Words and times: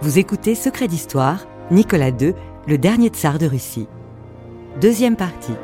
Vous 0.00 0.20
écoutez 0.20 0.54
Secret 0.54 0.86
d'Histoire, 0.86 1.40
Nicolas 1.72 2.10
II, 2.10 2.32
le 2.68 2.78
dernier 2.78 3.08
tsar 3.08 3.36
de 3.36 3.46
Russie. 3.46 3.88
Deuxième 4.80 5.16
partie. 5.16 5.54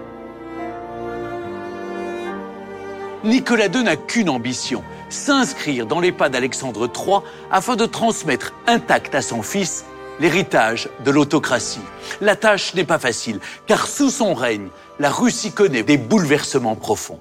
Nicolas 3.23 3.67
II 3.67 3.85
n'a 3.85 3.95
qu'une 3.95 4.29
ambition, 4.29 4.83
s'inscrire 5.09 5.87
dans 5.87 6.01
les 6.01 6.11
pas 6.11 6.31
d'Alexandre 6.31 6.91
III 6.93 7.19
afin 7.53 7.77
de 7.77 7.87
transmettre 7.87 8.55
intact 8.67 9.15
à 9.15 9.23
son 9.23 9.43
fils 9.43 9.85
l'héritage 10.19 10.89
de 11.05 11.13
l'autocratie. 11.13 11.79
La 12.21 12.35
tâche 12.35 12.75
n'est 12.75 12.83
pas 12.83 12.99
facile, 12.99 13.39
car 13.69 13.87
sous 13.87 14.11
son 14.11 14.35
règne, 14.35 14.67
la 14.99 15.11
Russie 15.11 15.53
connaît 15.53 15.85
des 15.85 15.97
bouleversements 15.97 16.75
profonds. 16.75 17.21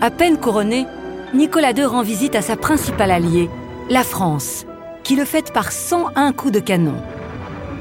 À 0.00 0.10
peine 0.10 0.38
couronné, 0.38 0.88
Nicolas 1.32 1.70
II 1.70 1.84
rend 1.84 2.02
visite 2.02 2.34
à 2.34 2.42
sa 2.42 2.56
principale 2.56 3.12
alliée, 3.12 3.48
la 3.90 4.04
France, 4.04 4.66
qui 5.02 5.16
le 5.16 5.24
fête 5.24 5.52
par 5.52 5.72
101 5.72 6.32
coups 6.32 6.52
de 6.52 6.60
canon. 6.60 6.96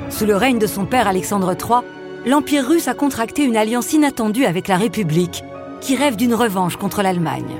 Sous 0.09 0.25
le 0.25 0.38
règne 0.38 0.57
de 0.57 0.67
son 0.67 0.85
père 0.85 1.07
Alexandre 1.07 1.53
III, 1.53 1.81
l'Empire 2.25 2.66
russe 2.66 2.88
a 2.88 2.93
contracté 2.93 3.43
une 3.43 3.57
alliance 3.57 3.91
inattendue 3.91 4.45
avec 4.45 4.70
la 4.70 4.77
République, 4.77 5.43
qui 5.81 5.97
rêve 5.97 6.16
d'une 6.16 6.33
revanche 6.33 6.77
contre 6.77 7.02
l'Allemagne. 7.02 7.57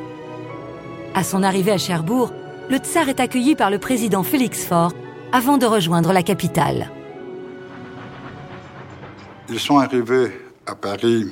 À 1.14 1.24
son 1.24 1.44
arrivée 1.44 1.74
à 1.74 1.78
Cherbourg, 1.78 2.32
le 2.70 2.78
tsar 2.78 3.10
est 3.10 3.20
accueilli 3.20 3.56
par 3.56 3.70
le 3.70 3.80
président 3.80 4.24
Félix 4.24 4.66
Faure 4.66 4.94
avant 5.34 5.58
de 5.58 5.66
rejoindre 5.66 6.14
la 6.14 6.24
capitale. 6.24 6.90
Ils 9.50 9.60
sont 9.60 9.78
arrivés 9.78 10.32
à 10.66 10.76
Paris 10.76 11.26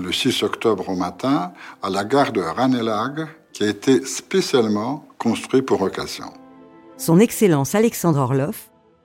le 0.00 0.12
6 0.12 0.44
octobre 0.44 0.88
au 0.88 0.94
matin 0.94 1.52
à 1.82 1.90
la 1.90 2.04
gare 2.04 2.32
de 2.32 2.40
Ranelagh, 2.40 3.26
qui 3.52 3.64
a 3.64 3.68
été 3.68 4.04
spécialement 4.04 5.04
construite 5.18 5.66
pour 5.66 5.82
occasion 5.82 6.32
son 7.00 7.18
Excellence 7.18 7.74
Alexandre 7.74 8.20
Orlov, 8.20 8.54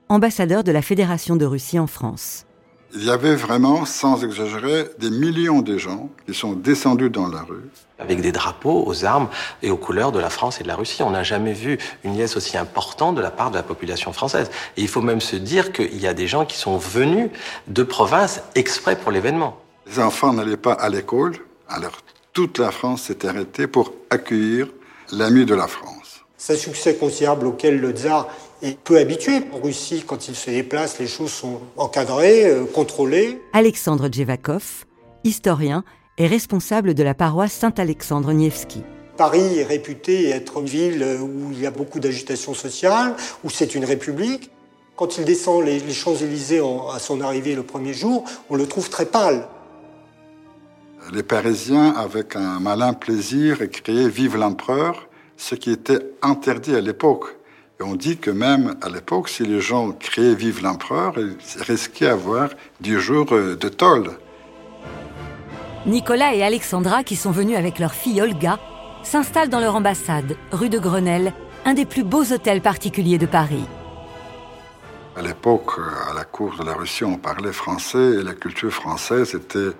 ambassadeur 0.09 0.65
de 0.65 0.71
la 0.73 0.81
Fédération 0.81 1.37
de 1.37 1.45
Russie 1.45 1.79
en 1.79 1.87
France. 1.87 2.45
Il 2.93 3.05
y 3.05 3.09
avait 3.09 3.35
vraiment, 3.35 3.85
sans 3.85 4.23
exagérer, 4.23 4.89
des 4.99 5.09
millions 5.09 5.61
de 5.61 5.77
gens 5.77 6.09
qui 6.27 6.33
sont 6.33 6.53
descendus 6.53 7.09
dans 7.09 7.29
la 7.29 7.41
rue. 7.41 7.63
Avec 7.97 8.19
des 8.19 8.33
drapeaux 8.33 8.83
aux 8.85 9.05
armes 9.05 9.29
et 9.61 9.71
aux 9.71 9.77
couleurs 9.77 10.11
de 10.11 10.19
la 10.19 10.29
France 10.29 10.59
et 10.59 10.63
de 10.63 10.67
la 10.67 10.75
Russie. 10.75 11.03
On 11.03 11.11
n'a 11.11 11.23
jamais 11.23 11.53
vu 11.53 11.77
une 12.03 12.17
liesse 12.17 12.35
aussi 12.35 12.57
importante 12.57 13.15
de 13.15 13.21
la 13.21 13.31
part 13.31 13.49
de 13.49 13.55
la 13.55 13.63
population 13.63 14.11
française. 14.11 14.49
Et 14.75 14.81
il 14.81 14.89
faut 14.89 15.01
même 15.01 15.21
se 15.21 15.37
dire 15.37 15.71
qu'il 15.71 15.99
y 15.99 16.07
a 16.07 16.13
des 16.13 16.27
gens 16.27 16.45
qui 16.45 16.57
sont 16.57 16.77
venus 16.77 17.29
de 17.67 17.83
province 17.83 18.41
exprès 18.55 18.97
pour 18.97 19.11
l'événement. 19.11 19.57
Les 19.87 19.99
enfants 19.99 20.33
n'allaient 20.33 20.57
pas 20.57 20.73
à 20.73 20.89
l'école, 20.89 21.37
alors 21.69 21.97
toute 22.33 22.59
la 22.59 22.71
France 22.71 23.03
s'est 23.03 23.25
arrêtée 23.25 23.67
pour 23.67 23.93
accueillir 24.09 24.67
l'ami 25.11 25.45
de 25.45 25.55
la 25.55 25.67
France. 25.67 26.04
C'est 26.45 26.53
un 26.53 26.57
succès 26.57 26.93
considérable 26.93 27.47
auquel 27.47 27.79
le 27.79 27.89
tsar 27.89 28.27
est 28.61 28.77
peu 28.77 28.99
habitué. 28.99 29.41
En 29.51 29.59
Russie, 29.59 30.03
quand 30.05 30.27
il 30.27 30.35
se 30.35 30.51
déplace, 30.51 30.99
les 30.99 31.07
choses 31.07 31.31
sont 31.31 31.59
encadrées, 31.75 32.45
euh, 32.45 32.65
contrôlées. 32.65 33.41
Alexandre 33.51 34.09
Djevakov, 34.11 34.85
historien 35.23 35.83
et 36.19 36.27
responsable 36.27 36.93
de 36.93 37.01
la 37.01 37.15
paroisse 37.15 37.51
Saint-Alexandre 37.51 38.31
Nievski. 38.31 38.83
Paris 39.17 39.57
est 39.57 39.63
réputé 39.63 40.29
être 40.29 40.59
une 40.59 40.67
ville 40.67 41.17
où 41.19 41.51
il 41.51 41.59
y 41.59 41.65
a 41.65 41.71
beaucoup 41.71 41.99
d'agitation 41.99 42.53
sociale, 42.53 43.15
où 43.43 43.49
c'est 43.49 43.73
une 43.73 43.83
république. 43.83 44.51
Quand 44.95 45.17
il 45.17 45.25
descend 45.25 45.65
les, 45.65 45.79
Champs-Élysées 45.91 46.61
à 46.93 46.99
son 46.99 47.21
arrivée 47.21 47.55
le 47.55 47.63
premier 47.63 47.95
jour, 47.95 48.23
on 48.51 48.55
le 48.55 48.67
trouve 48.67 48.91
très 48.91 49.07
pâle. 49.07 49.47
Les 51.11 51.23
Parisiens, 51.23 51.95
avec 51.97 52.35
un 52.35 52.59
malin 52.59 52.93
plaisir, 52.93 53.63
écriaient 53.63 54.09
Vive 54.09 54.37
l'empereur 54.37 55.07
ce 55.37 55.55
qui 55.55 55.71
était 55.71 55.99
interdit 56.21 56.75
à 56.75 56.81
l'époque. 56.81 57.35
Et 57.79 57.83
on 57.83 57.95
dit 57.95 58.17
que 58.17 58.31
même 58.31 58.75
à 58.81 58.89
l'époque, 58.89 59.27
si 59.27 59.43
les 59.43 59.59
gens 59.59 59.91
criaient 59.91 60.35
Vive 60.35 60.63
l'empereur, 60.63 61.13
ils 61.17 61.61
risquaient 61.61 62.07
d'avoir 62.07 62.49
10 62.79 62.99
jours 62.99 63.33
euh, 63.33 63.55
de 63.55 63.67
tôle. 63.67 64.11
Nicolas 65.85 66.33
et 66.33 66.43
Alexandra, 66.43 67.03
qui 67.03 67.15
sont 67.15 67.31
venus 67.31 67.57
avec 67.57 67.79
leur 67.79 67.93
fille 67.93 68.21
Olga, 68.21 68.59
s'installent 69.03 69.49
dans 69.49 69.59
leur 69.59 69.75
ambassade, 69.75 70.35
rue 70.51 70.69
de 70.69 70.79
Grenelle, 70.79 71.33
un 71.65 71.73
des 71.73 71.85
plus 71.85 72.03
beaux 72.03 72.31
hôtels 72.31 72.61
particuliers 72.61 73.17
de 73.17 73.25
Paris. 73.25 73.65
À 75.17 75.21
l'époque, 75.21 75.79
à 76.09 76.13
la 76.13 76.23
cour 76.25 76.55
de 76.59 76.65
la 76.65 76.73
Russie, 76.73 77.03
on 77.03 77.17
parlait 77.17 77.53
français 77.53 78.15
et 78.19 78.23
la 78.23 78.33
culture 78.33 78.71
française 78.71 79.33
était, 79.35 79.71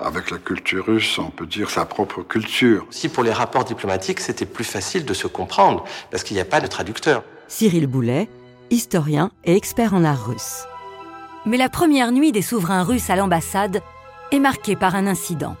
avec 0.00 0.30
la 0.30 0.38
culture 0.38 0.86
russe, 0.86 1.18
on 1.18 1.30
peut 1.30 1.46
dire 1.46 1.70
sa 1.70 1.84
propre 1.84 2.22
culture. 2.22 2.86
Si 2.90 3.08
pour 3.08 3.24
les 3.24 3.32
rapports 3.32 3.64
diplomatiques, 3.64 4.20
c'était 4.20 4.46
plus 4.46 4.64
facile 4.64 5.04
de 5.04 5.14
se 5.14 5.26
comprendre, 5.26 5.84
parce 6.10 6.22
qu'il 6.22 6.34
n'y 6.34 6.40
a 6.40 6.46
pas 6.46 6.60
de 6.60 6.66
traducteur. 6.66 7.24
Cyril 7.48 7.86
Boulet, 7.86 8.28
historien 8.70 9.30
et 9.44 9.54
expert 9.56 9.94
en 9.94 10.04
art 10.04 10.26
russe. 10.26 10.64
Mais 11.44 11.56
la 11.56 11.68
première 11.68 12.12
nuit 12.12 12.32
des 12.32 12.42
souverains 12.42 12.84
russes 12.84 13.10
à 13.10 13.16
l'ambassade 13.16 13.82
est 14.30 14.38
marquée 14.38 14.76
par 14.76 14.94
un 14.94 15.06
incident. 15.06 15.56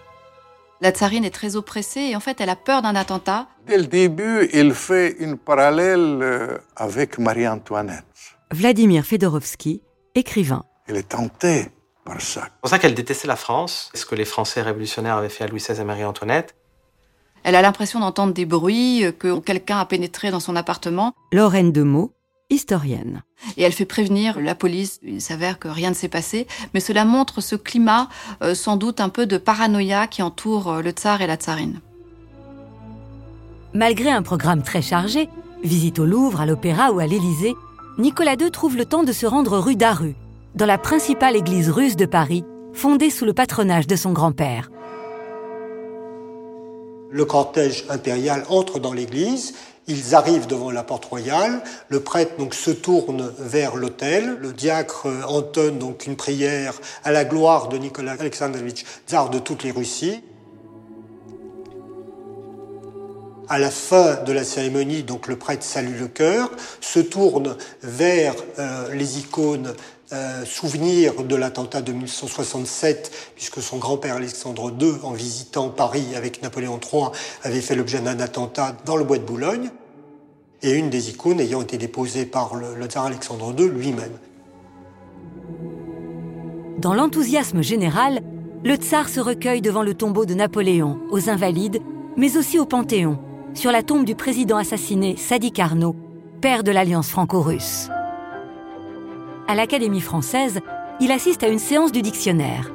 La 0.80 0.90
tsarine 0.90 1.24
est 1.24 1.30
très 1.30 1.54
oppressée 1.54 2.00
et 2.00 2.16
en 2.16 2.20
fait, 2.20 2.40
elle 2.40 2.48
a 2.48 2.56
peur 2.56 2.82
d'un 2.82 2.96
attentat. 2.96 3.46
Dès 3.66 3.78
le 3.78 3.86
début, 3.86 4.48
il 4.52 4.74
fait 4.74 5.16
une 5.20 5.36
parallèle 5.36 6.18
euh, 6.22 6.58
avec 6.74 7.18
Marie-Antoinette. 7.18 8.04
Vladimir 8.50 9.04
Fedorovski, 9.04 9.82
écrivain. 10.14 10.64
Elle 10.88 10.96
est 10.96 11.08
tentée. 11.08 11.68
C'est 12.18 12.40
pour 12.60 12.70
ça 12.70 12.78
qu'elle 12.78 12.94
détestait 12.94 13.28
la 13.28 13.36
France, 13.36 13.90
ce 13.94 14.04
que 14.04 14.14
les 14.14 14.24
Français 14.24 14.62
révolutionnaires 14.62 15.16
avaient 15.16 15.28
fait 15.28 15.44
à 15.44 15.46
Louis 15.46 15.60
XVI 15.60 15.80
et 15.80 15.84
Marie-Antoinette. 15.84 16.54
Elle 17.44 17.54
a 17.54 17.62
l'impression 17.62 18.00
d'entendre 18.00 18.32
des 18.32 18.46
bruits, 18.46 19.04
euh, 19.04 19.12
que 19.12 19.38
quelqu'un 19.40 19.78
a 19.78 19.84
pénétré 19.84 20.30
dans 20.30 20.40
son 20.40 20.54
appartement. 20.54 21.14
Lorraine 21.32 21.72
Demeaux, 21.72 22.12
historienne. 22.50 23.22
Et 23.56 23.62
elle 23.62 23.72
fait 23.72 23.84
prévenir 23.84 24.40
la 24.40 24.54
police. 24.54 25.00
Il 25.02 25.20
s'avère 25.20 25.58
que 25.58 25.68
rien 25.68 25.90
ne 25.90 25.94
s'est 25.94 26.08
passé, 26.08 26.46
mais 26.74 26.80
cela 26.80 27.04
montre 27.04 27.40
ce 27.40 27.56
climat, 27.56 28.08
euh, 28.42 28.54
sans 28.54 28.76
doute 28.76 29.00
un 29.00 29.08
peu 29.08 29.26
de 29.26 29.38
paranoïa 29.38 30.06
qui 30.06 30.22
entoure 30.22 30.70
euh, 30.70 30.82
le 30.82 30.90
tsar 30.90 31.20
et 31.22 31.26
la 31.26 31.36
tsarine. 31.36 31.80
Malgré 33.74 34.10
un 34.10 34.22
programme 34.22 34.62
très 34.62 34.82
chargé, 34.82 35.28
visite 35.64 35.98
au 35.98 36.04
Louvre, 36.04 36.40
à 36.40 36.46
l'Opéra 36.46 36.92
ou 36.92 37.00
à 37.00 37.06
l'Élysée, 37.06 37.54
Nicolas 37.98 38.34
II 38.34 38.50
trouve 38.50 38.76
le 38.76 38.84
temps 38.84 39.02
de 39.02 39.12
se 39.12 39.26
rendre 39.26 39.58
rue 39.58 39.76
Daru, 39.76 40.14
dans 40.54 40.66
la 40.66 40.78
principale 40.78 41.36
église 41.36 41.70
russe 41.70 41.96
de 41.96 42.06
Paris, 42.06 42.44
fondée 42.72 43.10
sous 43.10 43.24
le 43.24 43.32
patronage 43.32 43.86
de 43.86 43.96
son 43.96 44.12
grand-père. 44.12 44.70
Le 47.10 47.24
cortège 47.24 47.84
impérial 47.88 48.44
entre 48.48 48.78
dans 48.78 48.92
l'église, 48.92 49.54
ils 49.88 50.14
arrivent 50.14 50.46
devant 50.46 50.70
la 50.70 50.84
porte 50.84 51.04
royale, 51.06 51.62
le 51.88 52.00
prêtre 52.00 52.34
donc 52.38 52.54
se 52.54 52.70
tourne 52.70 53.32
vers 53.38 53.76
l'autel, 53.76 54.38
le 54.40 54.52
diacre 54.52 55.08
entonne 55.26 55.78
donc 55.78 56.06
une 56.06 56.16
prière 56.16 56.74
à 57.04 57.12
la 57.12 57.24
gloire 57.24 57.68
de 57.68 57.78
Nicolas 57.78 58.16
Alexandrovitch, 58.18 58.84
tsar 59.06 59.30
de 59.30 59.38
toutes 59.38 59.64
les 59.64 59.72
Russies. 59.72 60.22
À 63.48 63.58
la 63.58 63.70
fin 63.70 64.22
de 64.22 64.32
la 64.32 64.44
cérémonie, 64.44 65.02
donc 65.02 65.26
le 65.26 65.36
prêtre 65.36 65.64
salue 65.64 65.98
le 65.98 66.08
cœur, 66.08 66.50
se 66.80 67.00
tourne 67.00 67.56
vers 67.82 68.34
euh, 68.58 68.94
les 68.94 69.18
icônes 69.18 69.74
souvenirs 70.44 71.24
de 71.24 71.36
l'attentat 71.36 71.82
de 71.82 71.92
1967, 71.92 73.32
puisque 73.34 73.62
son 73.62 73.78
grand-père 73.78 74.16
Alexandre 74.16 74.72
II, 74.78 74.94
en 75.02 75.12
visitant 75.12 75.68
Paris 75.68 76.14
avec 76.16 76.42
Napoléon 76.42 76.78
III, 76.80 77.06
avait 77.42 77.60
fait 77.60 77.74
l'objet 77.74 78.00
d'un 78.00 78.20
attentat 78.20 78.76
dans 78.84 78.96
le 78.96 79.04
bois 79.04 79.18
de 79.18 79.24
Boulogne, 79.24 79.70
et 80.62 80.72
une 80.72 80.90
des 80.90 81.10
icônes 81.10 81.40
ayant 81.40 81.62
été 81.62 81.76
déposée 81.78 82.24
par 82.24 82.54
le, 82.54 82.74
le 82.74 82.86
tsar 82.86 83.06
Alexandre 83.06 83.54
II 83.58 83.68
lui-même. 83.68 84.18
Dans 86.78 86.94
l'enthousiasme 86.94 87.62
général, 87.62 88.22
le 88.64 88.74
tsar 88.74 89.08
se 89.08 89.20
recueille 89.20 89.60
devant 89.60 89.82
le 89.82 89.94
tombeau 89.94 90.24
de 90.24 90.34
Napoléon, 90.34 90.98
aux 91.10 91.30
Invalides, 91.30 91.80
mais 92.16 92.36
aussi 92.36 92.58
au 92.58 92.66
Panthéon, 92.66 93.18
sur 93.54 93.72
la 93.72 93.82
tombe 93.82 94.04
du 94.04 94.14
président 94.14 94.56
assassiné 94.56 95.16
Sadi 95.16 95.52
Carnot, 95.52 95.96
père 96.40 96.64
de 96.64 96.72
l'Alliance 96.72 97.08
franco-russe. 97.08 97.88
À 99.48 99.54
l'Académie 99.54 100.00
française, 100.00 100.60
il 101.00 101.10
assiste 101.10 101.42
à 101.42 101.48
une 101.48 101.58
séance 101.58 101.92
du 101.92 102.00
dictionnaire. 102.00 102.70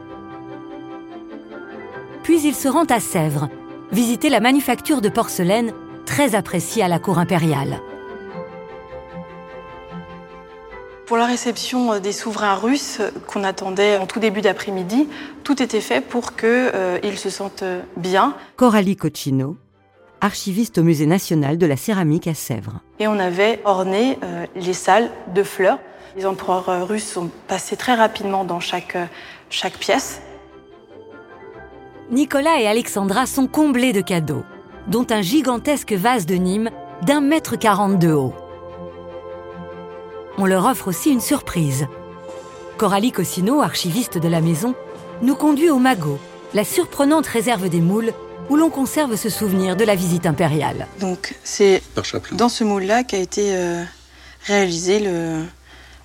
Puis 2.23 2.41
il 2.41 2.53
se 2.53 2.67
rend 2.67 2.83
à 2.85 2.99
Sèvres, 2.99 3.47
visiter 3.91 4.29
la 4.29 4.41
manufacture 4.41 4.99
de 4.99 5.09
porcelaine 5.09 5.71
très 6.05 6.35
appréciée 6.35 6.83
à 6.83 6.87
la 6.87 6.99
cour 6.99 7.19
impériale. 7.19 7.79
Pour 11.05 11.15
la 11.15 11.25
réception 11.25 11.99
des 11.99 12.11
souverains 12.11 12.55
russes 12.55 12.99
qu'on 13.27 13.45
attendait 13.45 13.97
en 13.97 14.05
tout 14.05 14.19
début 14.19 14.41
d'après-midi, 14.41 15.07
tout 15.45 15.63
était 15.63 15.79
fait 15.79 16.01
pour 16.01 16.35
qu'ils 16.35 16.49
euh, 16.49 17.15
se 17.15 17.29
sentent 17.29 17.63
bien. 17.95 18.35
Coralie 18.57 18.97
Cochino, 18.97 19.55
archiviste 20.19 20.79
au 20.79 20.83
Musée 20.83 21.05
national 21.05 21.57
de 21.57 21.65
la 21.65 21.77
céramique 21.77 22.27
à 22.27 22.33
Sèvres. 22.33 22.81
Et 22.99 23.07
on 23.07 23.17
avait 23.19 23.61
orné 23.63 24.19
euh, 24.21 24.45
les 24.57 24.73
salles 24.73 25.09
de 25.33 25.43
fleurs. 25.43 25.79
Les 26.17 26.25
empereurs 26.25 26.67
euh, 26.69 26.83
russes 26.83 27.07
sont 27.07 27.29
passés 27.47 27.77
très 27.77 27.93
rapidement 27.93 28.43
dans 28.43 28.59
chaque, 28.59 28.95
euh, 28.95 29.05
chaque 29.51 29.77
pièce. 29.77 30.19
Nicolas 32.09 32.59
et 32.59 32.67
Alexandra 32.67 33.27
sont 33.27 33.45
comblés 33.45 33.93
de 33.93 34.01
cadeaux, 34.01 34.43
dont 34.87 35.05
un 35.11 35.21
gigantesque 35.21 35.93
vase 35.93 36.25
de 36.25 36.33
Nîmes 36.33 36.71
d'un 37.03 37.21
mètre 37.21 37.55
quarante 37.55 37.99
de 37.99 38.11
haut. 38.11 38.33
on 40.39 40.47
leur 40.47 40.65
offre 40.65 40.87
aussi 40.87 41.11
une 41.11 41.21
surprise. 41.21 41.85
Coralie 42.77 43.11
Cossino, 43.11 43.61
archiviste 43.61 44.17
de 44.17 44.27
la 44.27 44.41
maison, 44.41 44.73
nous 45.21 45.35
conduit 45.35 45.69
au 45.69 45.77
Magot, 45.77 46.19
la 46.55 46.63
surprenante 46.63 47.27
réserve 47.27 47.69
des 47.69 47.81
moules 47.81 48.11
où 48.49 48.55
l'on 48.55 48.71
conserve 48.71 49.17
ce 49.17 49.29
souvenir 49.29 49.75
de 49.75 49.83
la 49.83 49.93
visite 49.93 50.25
impériale. 50.25 50.87
Donc 50.99 51.35
c'est 51.43 51.83
dans 52.31 52.49
ce 52.49 52.63
moule-là 52.63 53.03
qu'a 53.03 53.17
été 53.17 53.55
euh, 53.55 53.83
réalisé 54.47 54.99
le, 54.99 55.43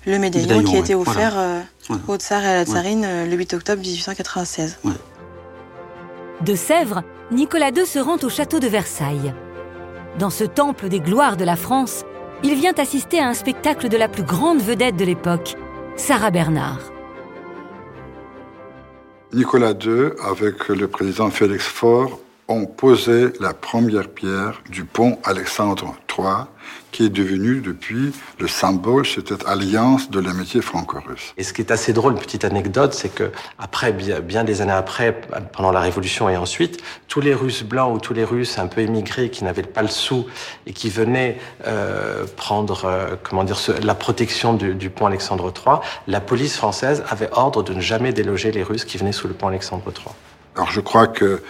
le 0.05 0.19
médaillon, 0.19 0.47
Médaillon, 0.47 0.63
qui 0.69 0.75
a 0.75 0.79
été 0.79 0.95
ouais, 0.95 1.01
offert 1.01 1.31
voilà. 1.33 1.47
euh, 1.47 1.61
Voilà. 1.87 2.01
au 2.07 2.15
tsar 2.17 2.43
et 2.43 2.47
à 2.47 2.53
la 2.55 2.65
tsarine 2.65 3.03
euh, 3.05 3.25
le 3.25 3.35
8 3.35 3.53
octobre 3.53 3.81
1896. 3.81 4.79
De 6.41 6.55
Sèvres, 6.55 7.03
Nicolas 7.31 7.69
II 7.69 7.85
se 7.85 7.99
rend 7.99 8.17
au 8.21 8.29
château 8.29 8.59
de 8.59 8.67
Versailles. 8.67 9.33
Dans 10.19 10.29
ce 10.29 10.43
temple 10.43 10.89
des 10.89 10.99
gloires 10.99 11.37
de 11.37 11.45
la 11.45 11.55
France, 11.55 12.03
il 12.43 12.55
vient 12.55 12.73
assister 12.77 13.19
à 13.19 13.27
un 13.29 13.33
spectacle 13.33 13.87
de 13.87 13.95
la 13.97 14.09
plus 14.09 14.23
grande 14.23 14.59
vedette 14.61 14.97
de 14.97 15.05
l'époque, 15.05 15.55
Sarah 15.95 16.31
Bernard. 16.31 16.79
Nicolas 19.33 19.71
II, 19.71 20.11
avec 20.29 20.67
le 20.67 20.87
président 20.87 21.29
Félix 21.31 21.63
Faure, 21.65 22.19
ont 22.47 22.65
posé 22.65 23.29
la 23.39 23.53
première 23.53 24.09
pierre 24.09 24.61
du 24.69 24.83
pont 24.83 25.17
Alexandre 25.23 25.95
III, 26.15 26.45
qui 26.93 27.03
est 27.05 27.09
devenu 27.09 27.59
depuis 27.59 28.13
le 28.39 28.47
symbole 28.47 29.03
de 29.03 29.07
cette 29.07 29.45
alliance 29.47 30.09
de 30.09 30.19
l'amitié 30.21 30.61
franco-russe. 30.61 31.33
Et 31.37 31.43
ce 31.43 31.51
qui 31.51 31.61
est 31.61 31.71
assez 31.71 31.91
drôle, 31.91 32.13
une 32.13 32.19
petite 32.19 32.45
anecdote, 32.45 32.93
c'est 32.93 33.09
que 33.13 33.31
après, 33.59 33.91
bien, 33.91 34.43
des 34.45 34.61
années 34.61 34.71
après, 34.71 35.19
pendant 35.51 35.71
la 35.71 35.81
Révolution 35.81 36.29
et 36.29 36.37
ensuite, 36.37 36.81
tous 37.09 37.19
les 37.19 37.33
Russes 37.33 37.63
blancs 37.63 37.93
ou 37.95 37.99
tous 37.99 38.13
les 38.13 38.23
Russes 38.23 38.57
un 38.59 38.67
peu 38.67 38.81
émigrés 38.81 39.29
qui 39.29 39.43
n'avaient 39.43 39.63
pas 39.63 39.81
le 39.81 39.87
sou 39.89 40.25
et 40.67 40.71
qui 40.73 40.89
venaient 40.89 41.39
euh, 41.67 42.23
prendre, 42.37 42.85
euh, 42.85 43.15
comment 43.23 43.43
dire, 43.43 43.57
ce- 43.57 43.71
la 43.85 43.95
protection 43.95 44.53
du, 44.53 44.75
du 44.75 44.89
pont 44.89 45.07
Alexandre 45.07 45.51
III, 45.53 45.77
la 46.07 46.21
police 46.21 46.55
française 46.55 47.03
avait 47.09 47.29
ordre 47.33 47.63
de 47.63 47.73
ne 47.73 47.81
jamais 47.81 48.13
déloger 48.13 48.51
les 48.51 48.63
Russes 48.63 48.85
qui 48.85 48.97
venaient 48.97 49.11
sous 49.11 49.27
le 49.27 49.33
pont 49.33 49.47
Alexandre 49.47 49.83
III. 49.87 50.13
Alors 50.55 50.69
je 50.71 50.79
crois 50.79 51.07
que 51.07 51.41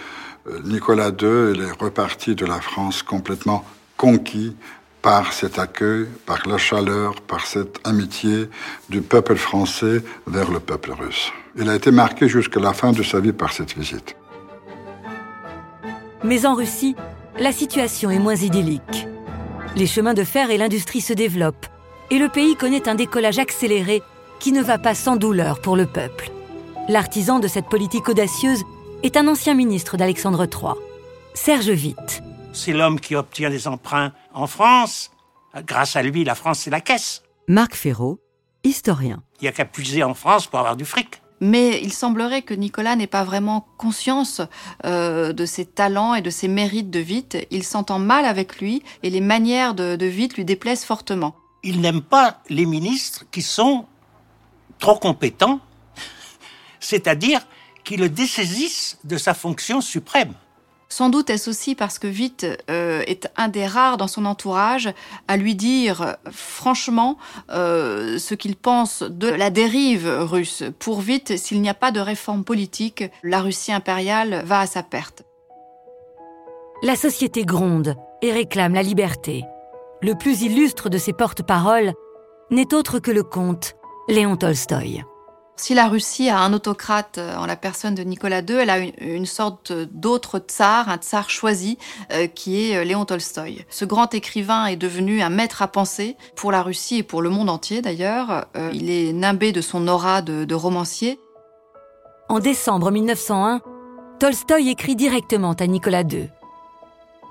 euh, 0.46 0.60
Nicolas 0.64 1.08
II 1.10 1.52
il 1.54 1.60
est 1.62 1.82
reparti 1.82 2.34
de 2.34 2.46
la 2.46 2.60
France 2.60 3.02
complètement 3.02 3.64
conquis 3.98 4.56
par 5.04 5.34
cet 5.34 5.58
accueil, 5.58 6.06
par 6.24 6.48
la 6.48 6.56
chaleur, 6.56 7.20
par 7.20 7.46
cette 7.46 7.78
amitié 7.84 8.48
du 8.88 9.02
peuple 9.02 9.36
français 9.36 10.02
vers 10.26 10.50
le 10.50 10.60
peuple 10.60 10.92
russe. 10.92 11.30
Il 11.56 11.68
a 11.68 11.74
été 11.74 11.90
marqué 11.90 12.26
jusqu'à 12.26 12.58
la 12.58 12.72
fin 12.72 12.92
de 12.92 13.02
sa 13.02 13.20
vie 13.20 13.34
par 13.34 13.52
cette 13.52 13.76
visite. 13.76 14.16
Mais 16.24 16.46
en 16.46 16.54
Russie, 16.54 16.96
la 17.38 17.52
situation 17.52 18.10
est 18.10 18.18
moins 18.18 18.34
idyllique. 18.34 19.06
Les 19.76 19.86
chemins 19.86 20.14
de 20.14 20.24
fer 20.24 20.50
et 20.50 20.56
l'industrie 20.56 21.02
se 21.02 21.12
développent, 21.12 21.66
et 22.10 22.18
le 22.18 22.30
pays 22.30 22.56
connaît 22.56 22.88
un 22.88 22.94
décollage 22.94 23.38
accéléré 23.38 24.02
qui 24.40 24.52
ne 24.52 24.62
va 24.62 24.78
pas 24.78 24.94
sans 24.94 25.16
douleur 25.16 25.60
pour 25.60 25.76
le 25.76 25.84
peuple. 25.84 26.30
L'artisan 26.88 27.40
de 27.40 27.48
cette 27.48 27.68
politique 27.68 28.08
audacieuse 28.08 28.62
est 29.02 29.18
un 29.18 29.28
ancien 29.28 29.52
ministre 29.52 29.98
d'Alexandre 29.98 30.46
III, 30.50 30.72
Serge 31.34 31.68
Witt. 31.68 32.22
C'est 32.54 32.72
l'homme 32.72 33.00
qui 33.00 33.16
obtient 33.16 33.50
des 33.50 33.68
emprunts 33.68 34.12
en 34.34 34.46
France. 34.46 35.10
Grâce 35.66 35.96
à 35.96 36.02
lui, 36.02 36.24
la 36.24 36.34
France, 36.34 36.60
c'est 36.60 36.70
la 36.70 36.80
caisse. 36.80 37.22
Marc 37.48 37.74
Ferraud, 37.74 38.20
historien. 38.64 39.22
Il 39.40 39.44
n'y 39.44 39.48
a 39.48 39.52
qu'à 39.52 39.64
puiser 39.64 40.02
en 40.02 40.14
France 40.14 40.46
pour 40.46 40.58
avoir 40.58 40.76
du 40.76 40.84
fric. 40.84 41.22
Mais 41.40 41.80
il 41.82 41.92
semblerait 41.92 42.42
que 42.42 42.54
Nicolas 42.54 42.96
n'ait 42.96 43.06
pas 43.06 43.24
vraiment 43.24 43.66
conscience 43.76 44.40
euh, 44.84 45.32
de 45.32 45.46
ses 45.46 45.66
talents 45.66 46.14
et 46.14 46.22
de 46.22 46.30
ses 46.30 46.48
mérites 46.48 46.90
de 46.90 47.00
Witt. 47.00 47.36
Il 47.50 47.64
s'entend 47.64 47.98
mal 47.98 48.24
avec 48.24 48.60
lui 48.60 48.82
et 49.02 49.10
les 49.10 49.20
manières 49.20 49.74
de, 49.74 49.96
de 49.96 50.06
Witt 50.06 50.36
lui 50.36 50.44
déplaisent 50.44 50.84
fortement. 50.84 51.36
Il 51.62 51.80
n'aime 51.80 52.02
pas 52.02 52.40
les 52.48 52.66
ministres 52.66 53.24
qui 53.30 53.42
sont 53.42 53.86
trop 54.78 54.96
compétents, 54.98 55.60
c'est-à-dire 56.80 57.46
qui 57.84 57.96
le 57.96 58.08
dessaisissent 58.08 58.98
de 59.04 59.18
sa 59.18 59.34
fonction 59.34 59.80
suprême. 59.80 60.34
Sans 60.96 61.10
doute 61.10 61.28
est-ce 61.28 61.50
aussi 61.50 61.74
parce 61.74 61.98
que 61.98 62.06
Witt 62.06 62.46
euh, 62.70 63.02
est 63.08 63.28
un 63.36 63.48
des 63.48 63.66
rares 63.66 63.96
dans 63.96 64.06
son 64.06 64.24
entourage 64.26 64.94
à 65.26 65.36
lui 65.36 65.56
dire 65.56 66.14
franchement 66.30 67.18
euh, 67.50 68.16
ce 68.18 68.36
qu'il 68.36 68.54
pense 68.54 69.02
de 69.02 69.26
la 69.26 69.50
dérive 69.50 70.08
russe. 70.08 70.62
Pour 70.78 70.98
Witt, 70.98 71.36
s'il 71.36 71.60
n'y 71.62 71.68
a 71.68 71.74
pas 71.74 71.90
de 71.90 71.98
réforme 71.98 72.44
politique, 72.44 73.02
la 73.24 73.40
Russie 73.40 73.72
impériale 73.72 74.44
va 74.46 74.60
à 74.60 74.66
sa 74.68 74.84
perte. 74.84 75.24
La 76.84 76.94
société 76.94 77.44
gronde 77.44 77.96
et 78.22 78.30
réclame 78.30 78.74
la 78.74 78.84
liberté. 78.84 79.42
Le 80.00 80.14
plus 80.14 80.42
illustre 80.42 80.90
de 80.90 80.98
ses 80.98 81.12
porte-paroles 81.12 81.92
n'est 82.52 82.72
autre 82.72 83.00
que 83.00 83.10
le 83.10 83.24
comte 83.24 83.74
Léon 84.06 84.36
Tolstoï. 84.36 85.02
Si 85.56 85.72
la 85.72 85.86
Russie 85.86 86.28
a 86.28 86.40
un 86.40 86.52
autocrate 86.52 87.18
euh, 87.18 87.36
en 87.36 87.46
la 87.46 87.54
personne 87.54 87.94
de 87.94 88.02
Nicolas 88.02 88.40
II, 88.40 88.56
elle 88.56 88.70
a 88.70 88.78
une, 88.78 89.26
sorte 89.26 89.72
d'autre 89.72 90.40
tsar, 90.40 90.88
un 90.88 90.96
tsar 90.96 91.30
choisi, 91.30 91.78
euh, 92.12 92.26
qui 92.26 92.70
est 92.70 92.76
euh, 92.76 92.84
Léon 92.84 93.04
Tolstoï. 93.04 93.64
Ce 93.70 93.84
grand 93.84 94.12
écrivain 94.14 94.66
est 94.66 94.76
devenu 94.76 95.22
un 95.22 95.30
maître 95.30 95.62
à 95.62 95.68
penser 95.68 96.16
pour 96.34 96.50
la 96.50 96.62
Russie 96.62 96.98
et 96.98 97.02
pour 97.04 97.22
le 97.22 97.30
monde 97.30 97.48
entier 97.48 97.82
d'ailleurs. 97.82 98.46
Il 98.72 98.90
est 98.90 99.12
nimbé 99.12 99.52
de 99.52 99.60
son 99.60 99.86
aura 99.86 100.22
de, 100.22 100.54
romancier. 100.54 101.20
En 102.28 102.40
décembre 102.40 102.90
1901, 102.90 103.60
Tolstoï 104.18 104.70
écrit 104.70 104.96
directement 104.96 105.52
à 105.52 105.66
Nicolas 105.66 106.02
II. 106.02 106.30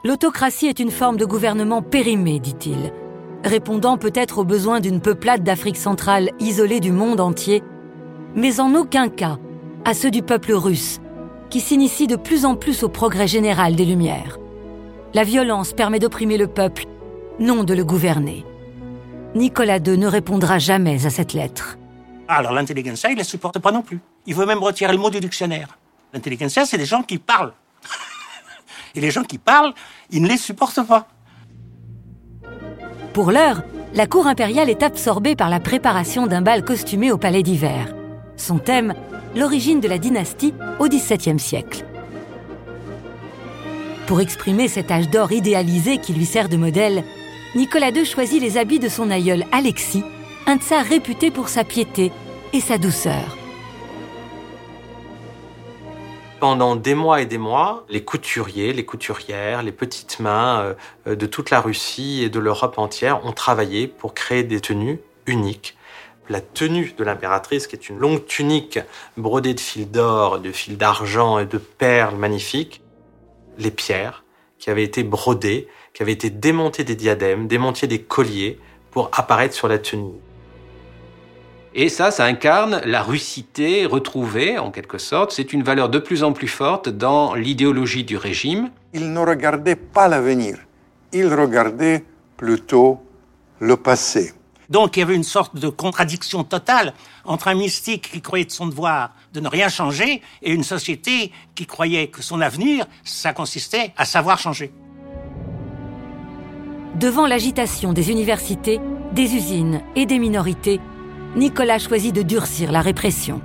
L'autocratie 0.03 0.67
est 0.67 0.79
une 0.79 0.91
forme 0.91 1.17
de 1.17 1.25
gouvernement 1.25 1.81
périmé, 1.81 2.39
dit-il, 2.39 2.93
répondant 3.43 3.97
peut-être 3.97 4.39
aux 4.39 4.43
besoins 4.43 4.79
d'une 4.79 5.01
peuplade 5.01 5.43
d'Afrique 5.43 5.77
centrale 5.77 6.31
isolée 6.39 6.79
du 6.79 6.91
monde 6.91 7.21
entier, 7.21 7.63
mais 8.35 8.59
en 8.59 8.75
aucun 8.75 9.09
cas 9.09 9.37
à 9.85 9.93
ceux 9.93 10.11
du 10.11 10.21
peuple 10.21 10.53
russe, 10.53 11.01
qui 11.49 11.59
s'initie 11.59 12.07
de 12.07 12.15
plus 12.15 12.45
en 12.45 12.55
plus 12.55 12.83
au 12.83 12.89
progrès 12.89 13.27
général 13.27 13.75
des 13.75 13.85
Lumières. 13.85 14.39
La 15.13 15.23
violence 15.23 15.73
permet 15.73 15.99
d'opprimer 15.99 16.37
le 16.37 16.47
peuple, 16.47 16.85
non 17.39 17.63
de 17.63 17.73
le 17.73 17.83
gouverner. 17.83 18.45
Nicolas 19.35 19.77
II 19.77 19.97
ne 19.97 20.07
répondra 20.07 20.57
jamais 20.57 21.05
à 21.05 21.09
cette 21.09 21.33
lettre. 21.33 21.77
Alors 22.27 22.53
l'intelligentsia, 22.53 23.09
il 23.09 23.13
ne 23.13 23.19
la 23.19 23.23
supporte 23.23 23.59
pas 23.59 23.71
non 23.71 23.81
plus. 23.81 23.99
Il 24.25 24.35
veut 24.35 24.45
même 24.45 24.59
retirer 24.59 24.91
le 24.93 24.97
mot 24.97 25.09
du 25.09 25.19
dictionnaire. 25.19 25.77
L'intelligentsia, 26.13 26.65
c'est 26.65 26.77
des 26.77 26.85
gens 26.85 27.03
qui 27.03 27.17
parlent. 27.17 27.53
Et 28.95 29.01
les 29.01 29.11
gens 29.11 29.23
qui 29.23 29.37
parlent, 29.37 29.73
ils 30.09 30.21
ne 30.21 30.27
les 30.27 30.37
supportent 30.37 30.85
pas. 30.87 31.07
Pour 33.13 33.31
l'heure, 33.31 33.61
la 33.93 34.07
cour 34.07 34.25
impériale 34.25 34.69
est 34.69 34.81
absorbée 34.81 35.35
par 35.35 35.49
la 35.49 35.59
préparation 35.59 36.25
d'un 36.25 36.41
bal 36.41 36.63
costumé 36.63 37.11
au 37.11 37.17
palais 37.17 37.43
d'hiver. 37.43 37.93
Son 38.43 38.57
thème, 38.57 38.93
l'origine 39.37 39.79
de 39.79 39.87
la 39.87 39.97
dynastie 39.97 40.53
au 40.79 40.89
XVIIe 40.89 41.39
siècle. 41.39 41.85
Pour 44.05 44.19
exprimer 44.19 44.67
cet 44.67 44.91
âge 44.91 45.09
d'or 45.09 45.31
idéalisé 45.31 45.97
qui 45.97 46.11
lui 46.11 46.25
sert 46.25 46.49
de 46.49 46.57
modèle, 46.57 47.05
Nicolas 47.55 47.91
II 47.91 48.03
choisit 48.03 48.41
les 48.41 48.57
habits 48.57 48.79
de 48.79 48.89
son 48.89 49.11
aïeul 49.11 49.45
Alexis, 49.53 50.03
un 50.45 50.57
tsar 50.57 50.83
réputé 50.83 51.31
pour 51.31 51.47
sa 51.47 51.63
piété 51.63 52.11
et 52.51 52.59
sa 52.59 52.77
douceur. 52.77 53.37
Pendant 56.41 56.75
des 56.75 56.95
mois 56.95 57.21
et 57.21 57.25
des 57.25 57.37
mois, 57.37 57.85
les 57.87 58.03
couturiers, 58.03 58.73
les 58.73 58.83
couturières, 58.83 59.63
les 59.63 59.71
petites 59.71 60.19
mains 60.19 60.75
euh, 61.07 61.15
de 61.15 61.25
toute 61.27 61.49
la 61.49 61.61
Russie 61.61 62.23
et 62.23 62.29
de 62.29 62.39
l'Europe 62.39 62.77
entière 62.77 63.25
ont 63.25 63.31
travaillé 63.31 63.87
pour 63.87 64.13
créer 64.13 64.43
des 64.43 64.59
tenues 64.59 64.99
uniques. 65.27 65.77
La 66.29 66.41
tenue 66.41 66.93
de 66.97 67.03
l'impératrice, 67.03 67.67
qui 67.67 67.75
est 67.75 67.89
une 67.89 67.99
longue 67.99 68.25
tunique 68.25 68.79
brodée 69.17 69.53
de 69.53 69.59
fils 69.59 69.87
d'or, 69.87 70.39
de 70.39 70.51
fils 70.51 70.77
d'argent 70.77 71.39
et 71.39 71.45
de 71.45 71.57
perles 71.57 72.15
magnifiques. 72.15 72.81
Les 73.57 73.71
pierres, 73.71 74.23
qui 74.57 74.69
avaient 74.69 74.83
été 74.83 75.03
brodées, 75.03 75.67
qui 75.93 76.01
avaient 76.01 76.13
été 76.13 76.29
démontées 76.29 76.85
des 76.85 76.95
diadèmes, 76.95 77.47
démontées 77.47 77.87
des 77.87 78.01
colliers 78.01 78.59
pour 78.91 79.09
apparaître 79.13 79.53
sur 79.53 79.67
la 79.67 79.77
tenue. 79.77 80.13
Et 81.75 81.89
ça, 81.89 82.11
ça 82.11 82.25
incarne 82.25 82.81
la 82.85 83.01
russité 83.01 83.85
retrouvée, 83.85 84.59
en 84.59 84.69
quelque 84.71 84.99
sorte. 84.99 85.31
C'est 85.31 85.53
une 85.53 85.63
valeur 85.63 85.89
de 85.89 85.99
plus 85.99 86.23
en 86.23 86.31
plus 86.31 86.47
forte 86.47 86.87
dans 86.87 87.33
l'idéologie 87.33 88.03
du 88.03 88.15
régime. 88.15 88.69
Il 88.93 89.11
ne 89.11 89.19
regardait 89.19 89.75
pas 89.75 90.07
l'avenir, 90.07 90.59
il 91.11 91.33
regardait 91.33 92.05
plutôt 92.37 92.99
le 93.59 93.75
passé. 93.75 94.33
Donc 94.69 94.97
il 94.97 95.01
y 95.01 95.03
avait 95.03 95.15
une 95.15 95.23
sorte 95.23 95.55
de 95.55 95.69
contradiction 95.69 96.43
totale 96.43 96.93
entre 97.25 97.47
un 97.47 97.55
mystique 97.55 98.11
qui 98.11 98.21
croyait 98.21 98.45
de 98.45 98.51
son 98.51 98.67
devoir 98.67 99.11
de 99.33 99.39
ne 99.39 99.47
rien 99.47 99.69
changer 99.69 100.21
et 100.41 100.51
une 100.51 100.63
société 100.63 101.31
qui 101.55 101.65
croyait 101.65 102.07
que 102.07 102.21
son 102.21 102.41
avenir, 102.41 102.85
ça 103.03 103.33
consistait 103.33 103.93
à 103.97 104.05
savoir 104.05 104.39
changer. 104.39 104.71
Devant 106.95 107.25
l'agitation 107.25 107.91
des 107.91 108.11
universités, 108.11 108.79
des 109.13 109.35
usines 109.35 109.81
et 109.95 110.05
des 110.05 110.19
minorités, 110.19 110.79
Nicolas 111.35 111.79
choisit 111.79 112.13
de 112.13 112.21
durcir 112.21 112.71
la 112.71 112.81
répression. 112.81 113.41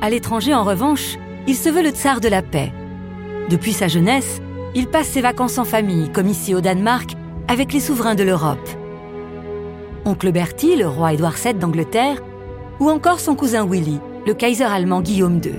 À 0.00 0.08
l'étranger, 0.08 0.54
en 0.54 0.64
revanche, 0.64 1.18
il 1.46 1.56
se 1.56 1.68
veut 1.68 1.82
le 1.82 1.90
tsar 1.90 2.20
de 2.20 2.28
la 2.28 2.40
paix. 2.40 2.72
Depuis 3.50 3.72
sa 3.72 3.88
jeunesse, 3.88 4.40
il 4.74 4.86
passe 4.86 5.08
ses 5.08 5.20
vacances 5.20 5.58
en 5.58 5.64
famille, 5.64 6.10
comme 6.12 6.28
ici 6.28 6.54
au 6.54 6.60
Danemark, 6.60 7.10
avec 7.48 7.72
les 7.72 7.80
souverains 7.80 8.14
de 8.14 8.22
l'Europe. 8.22 8.77
Oncle 10.08 10.32
Bertie, 10.32 10.76
le 10.76 10.88
roi 10.88 11.12
Édouard 11.12 11.34
VII 11.34 11.54
d'Angleterre, 11.54 12.22
ou 12.80 12.88
encore 12.88 13.20
son 13.20 13.34
cousin 13.34 13.66
Willy, 13.66 14.00
le 14.26 14.34
Kaiser 14.34 14.64
allemand 14.64 15.02
Guillaume 15.02 15.40
II. 15.44 15.52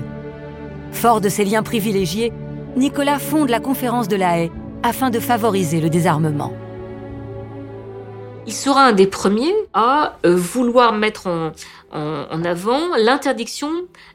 Fort 0.92 1.20
de 1.20 1.28
ses 1.28 1.44
liens 1.44 1.62
privilégiés, 1.62 2.32
Nicolas 2.76 3.18
fonde 3.18 3.48
la 3.48 3.60
conférence 3.60 4.08
de 4.08 4.16
la 4.16 4.38
Haye 4.38 4.52
afin 4.82 5.10
de 5.10 5.20
favoriser 5.20 5.80
le 5.80 5.88
désarmement. 5.88 6.52
Il 8.46 8.52
sera 8.52 8.86
un 8.86 8.92
des 8.92 9.06
premiers 9.06 9.54
à 9.72 10.16
euh, 10.26 10.34
vouloir 10.34 10.92
mettre 10.92 11.28
en, 11.28 11.52
en 11.92 12.44
avant 12.44 12.96
l'interdiction 12.96 13.70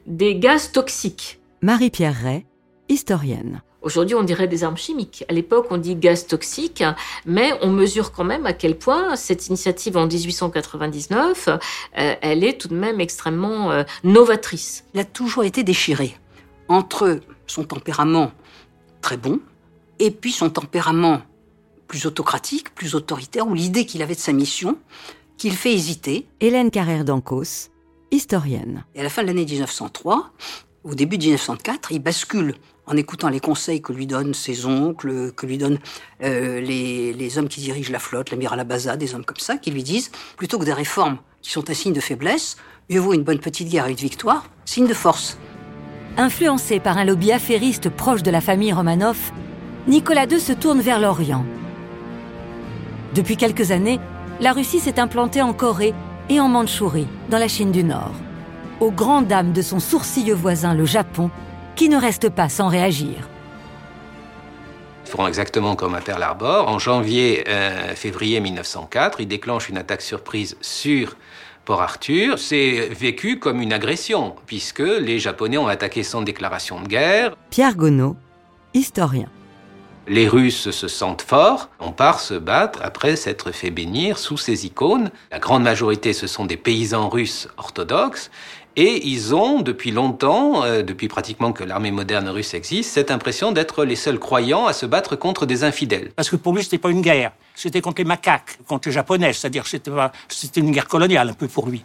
des 0.06 0.36
gaz 0.36 0.72
toxiques. 0.72 1.40
Marie-Pierre 1.62 2.16
Ray, 2.22 2.44
historienne. 2.88 3.62
Aujourd'hui, 3.86 4.16
on 4.16 4.24
dirait 4.24 4.48
des 4.48 4.64
armes 4.64 4.76
chimiques. 4.76 5.24
À 5.28 5.32
l'époque, 5.32 5.68
on 5.70 5.76
dit 5.78 5.94
gaz 5.94 6.26
toxique, 6.26 6.82
mais 7.24 7.52
on 7.62 7.70
mesure 7.70 8.10
quand 8.10 8.24
même 8.24 8.44
à 8.44 8.52
quel 8.52 8.76
point 8.76 9.14
cette 9.14 9.46
initiative 9.46 9.96
en 9.96 10.08
1899, 10.08 11.48
euh, 11.48 12.14
elle 12.20 12.42
est 12.42 12.60
tout 12.60 12.66
de 12.66 12.74
même 12.74 13.00
extrêmement 13.00 13.70
euh, 13.70 13.84
novatrice. 14.02 14.82
Il 14.92 14.98
a 14.98 15.04
toujours 15.04 15.44
été 15.44 15.62
déchiré 15.62 16.16
entre 16.66 17.20
son 17.46 17.62
tempérament 17.62 18.32
très 19.02 19.16
bon 19.16 19.38
et 20.00 20.10
puis 20.10 20.32
son 20.32 20.50
tempérament 20.50 21.22
plus 21.86 22.06
autocratique, 22.06 22.74
plus 22.74 22.96
autoritaire, 22.96 23.46
ou 23.46 23.54
l'idée 23.54 23.86
qu'il 23.86 24.02
avait 24.02 24.16
de 24.16 24.20
sa 24.20 24.32
mission, 24.32 24.78
qu'il 25.38 25.54
fait 25.54 25.72
hésiter. 25.72 26.26
Hélène 26.40 26.72
Carrère 26.72 27.04
d'Ancos, 27.04 27.70
historienne. 28.10 28.84
Et 28.96 29.00
à 29.00 29.04
la 29.04 29.10
fin 29.10 29.22
de 29.22 29.28
l'année 29.28 29.44
1903, 29.44 30.32
au 30.82 30.96
début 30.96 31.18
de 31.18 31.22
1904, 31.22 31.92
il 31.92 32.00
bascule 32.00 32.56
en 32.86 32.96
écoutant 32.96 33.28
les 33.28 33.40
conseils 33.40 33.82
que 33.82 33.92
lui 33.92 34.06
donnent 34.06 34.34
ses 34.34 34.64
oncles, 34.64 35.32
que 35.32 35.46
lui 35.46 35.58
donnent 35.58 35.78
euh, 36.22 36.60
les, 36.60 37.38
hommes 37.38 37.48
qui 37.48 37.60
dirigent 37.60 37.92
la 37.92 37.98
flotte, 37.98 38.30
l'amiral 38.30 38.60
Abaza, 38.60 38.96
des 38.96 39.14
hommes 39.14 39.24
comme 39.24 39.38
ça, 39.38 39.56
qui 39.56 39.70
lui 39.70 39.82
disent, 39.82 40.10
plutôt 40.36 40.58
que 40.58 40.64
des 40.64 40.72
réformes 40.72 41.18
qui 41.42 41.50
sont 41.50 41.68
un 41.68 41.74
signe 41.74 41.92
de 41.92 42.00
faiblesse, 42.00 42.56
mieux 42.88 43.00
vaut 43.00 43.12
une 43.12 43.24
bonne 43.24 43.40
petite 43.40 43.68
guerre 43.68 43.86
et 43.86 43.90
une 43.90 43.96
victoire, 43.96 44.48
signe 44.64 44.86
de 44.86 44.94
force. 44.94 45.38
Influencé 46.16 46.80
par 46.80 46.96
un 46.96 47.04
lobby 47.04 47.32
affairiste 47.32 47.90
proche 47.90 48.22
de 48.22 48.30
la 48.30 48.40
famille 48.40 48.72
Romanov, 48.72 49.18
Nicolas 49.88 50.26
II 50.26 50.40
se 50.40 50.52
tourne 50.52 50.80
vers 50.80 51.00
l'Orient. 51.00 51.44
Depuis 53.14 53.36
quelques 53.36 53.70
années, 53.70 54.00
la 54.40 54.52
Russie 54.52 54.80
s'est 54.80 55.00
implantée 55.00 55.42
en 55.42 55.52
Corée 55.52 55.94
et 56.28 56.40
en 56.40 56.48
Mandchourie, 56.48 57.06
dans 57.30 57.38
la 57.38 57.48
Chine 57.48 57.72
du 57.72 57.84
Nord, 57.84 58.12
aux 58.80 58.90
grandes 58.90 59.26
dames 59.26 59.52
de 59.52 59.62
son 59.62 59.80
sourcilleux 59.80 60.34
voisin, 60.34 60.74
le 60.74 60.84
Japon, 60.84 61.30
qui 61.76 61.88
ne 61.88 61.96
reste 61.96 62.30
pas 62.30 62.48
sans 62.48 62.68
réagir. 62.68 63.28
Ils 65.04 65.10
feront 65.10 65.28
exactement 65.28 65.76
comme 65.76 65.94
à 65.94 66.00
Pearl 66.00 66.22
Harbor. 66.22 66.68
En 66.68 66.80
janvier-février 66.80 68.38
euh, 68.38 68.40
1904, 68.40 69.20
ils 69.20 69.28
déclenchent 69.28 69.68
une 69.68 69.78
attaque 69.78 70.02
surprise 70.02 70.56
sur 70.60 71.16
Port 71.64 71.80
Arthur. 71.80 72.40
C'est 72.40 72.88
vécu 72.88 73.38
comme 73.38 73.60
une 73.60 73.72
agression, 73.72 74.34
puisque 74.46 74.80
les 74.80 75.20
Japonais 75.20 75.58
ont 75.58 75.68
attaqué 75.68 76.02
sans 76.02 76.22
déclaration 76.22 76.80
de 76.80 76.88
guerre. 76.88 77.36
Pierre 77.50 77.76
Gonod, 77.76 78.16
historien. 78.74 79.28
Les 80.08 80.28
Russes 80.28 80.70
se 80.70 80.86
sentent 80.86 81.22
forts, 81.22 81.68
on 81.80 81.90
part 81.90 82.20
se 82.20 82.34
battre 82.34 82.78
après 82.82 83.16
s'être 83.16 83.50
fait 83.50 83.72
bénir 83.72 84.18
sous 84.18 84.36
ces 84.36 84.64
icônes. 84.64 85.10
La 85.32 85.40
grande 85.40 85.64
majorité, 85.64 86.12
ce 86.12 86.28
sont 86.28 86.46
des 86.46 86.56
paysans 86.56 87.08
russes 87.08 87.48
orthodoxes, 87.56 88.30
et 88.76 89.06
ils 89.08 89.34
ont, 89.34 89.62
depuis 89.62 89.90
longtemps, 89.90 90.62
euh, 90.64 90.82
depuis 90.82 91.08
pratiquement 91.08 91.52
que 91.52 91.64
l'armée 91.64 91.90
moderne 91.90 92.28
russe 92.28 92.52
existe, 92.52 92.92
cette 92.92 93.10
impression 93.10 93.52
d'être 93.52 93.84
les 93.84 93.96
seuls 93.96 94.18
croyants 94.18 94.66
à 94.66 94.74
se 94.74 94.84
battre 94.84 95.16
contre 95.16 95.46
des 95.46 95.64
infidèles. 95.64 96.12
Parce 96.14 96.28
que 96.28 96.36
pour 96.36 96.54
lui, 96.54 96.62
c'était 96.62 96.78
pas 96.78 96.90
une 96.90 97.00
guerre, 97.00 97.32
c'était 97.54 97.80
contre 97.80 98.02
les 98.02 98.04
macaques, 98.04 98.58
contre 98.68 98.88
les 98.88 98.92
japonais, 98.92 99.32
c'est-à-dire 99.32 99.66
c'était 99.66 99.90
c'était 100.28 100.60
une 100.60 100.72
guerre 100.72 100.88
coloniale 100.88 101.30
un 101.30 101.34
peu 101.34 101.48
pour 101.48 101.68
lui. 101.68 101.84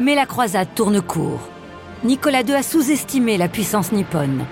Mais 0.00 0.14
la 0.14 0.26
croisade 0.26 0.68
tourne 0.74 1.02
court. 1.02 1.40
Nicolas 2.02 2.42
II 2.42 2.54
a 2.54 2.62
sous-estimé 2.62 3.36
la 3.36 3.48
puissance 3.48 3.92
nippone. 3.92 4.46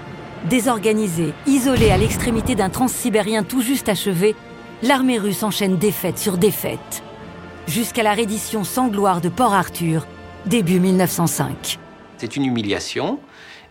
Désorganisée, 0.51 1.33
isolée 1.47 1.91
à 1.91 1.97
l'extrémité 1.97 2.55
d'un 2.55 2.69
transsibérien 2.69 3.43
tout 3.43 3.63
juste 3.63 3.89
achevé, 3.89 4.35
l'armée 4.83 5.19
russe 5.19 5.43
enchaîne 5.43 5.79
défaite 5.79 6.19
sur 6.19 6.37
défaite. 6.37 7.03
Jusqu'à 7.69 8.03
la 8.03 8.15
reddition 8.15 8.65
sans 8.65 8.89
gloire 8.89 9.21
de 9.21 9.29
Port 9.29 9.55
Arthur, 9.55 10.07
début 10.47 10.81
1905. 10.81 11.79
C'est 12.19 12.37
une 12.37 12.45
humiliation. 12.45 13.19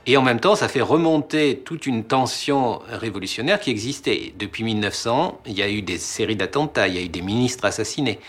Et 0.08 0.18
en 0.18 0.22
même 0.22 0.40
temps, 0.40 0.56
ça 0.56 0.68
fait 0.68 0.82
remonter 0.82 1.62
toute 1.66 1.88
une 1.88 2.04
tension 2.04 2.80
révolutionnaire 2.88 3.60
qui 3.60 3.72
existait. 3.72 4.34
Depuis 4.38 4.64
1900, 4.64 5.40
il 5.48 5.54
y 5.54 5.64
a 5.64 5.70
eu 5.70 5.82
des 5.82 5.98
séries 5.98 6.36
d'attentats, 6.36 6.88
il 6.88 6.96
y 6.96 7.00
a 7.00 7.02
eu 7.02 7.10
des 7.10 7.24
ministres 7.24 7.66
assassinés. 7.66 8.20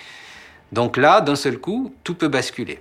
Donc 0.72 0.96
là, 0.96 1.20
d'un 1.20 1.36
seul 1.36 1.58
coup, 1.58 1.92
tout 2.02 2.14
peut 2.14 2.28
basculer. 2.28 2.80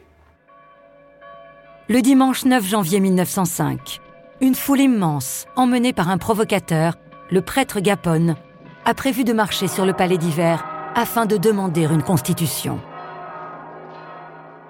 Le 1.90 2.02
dimanche 2.02 2.46
9 2.46 2.66
janvier 2.66 3.00
1905, 3.02 4.00
une 4.42 4.56
foule 4.56 4.80
immense, 4.80 5.46
emmenée 5.56 5.94
par 5.94 6.10
un 6.10 6.18
provocateur, 6.18 6.96
le 7.30 7.42
prêtre 7.42 7.80
Gapone, 7.82 8.36
a 8.86 8.94
prévu 8.94 9.24
de 9.24 9.34
marcher 9.34 9.68
sur 9.68 9.86
le 9.86 9.94
palais 9.94 10.18
d'hiver 10.18 10.66
afin 10.96 11.26
de 11.26 11.36
demander 11.36 11.84
une 11.84 12.02
constitution. 12.02 12.80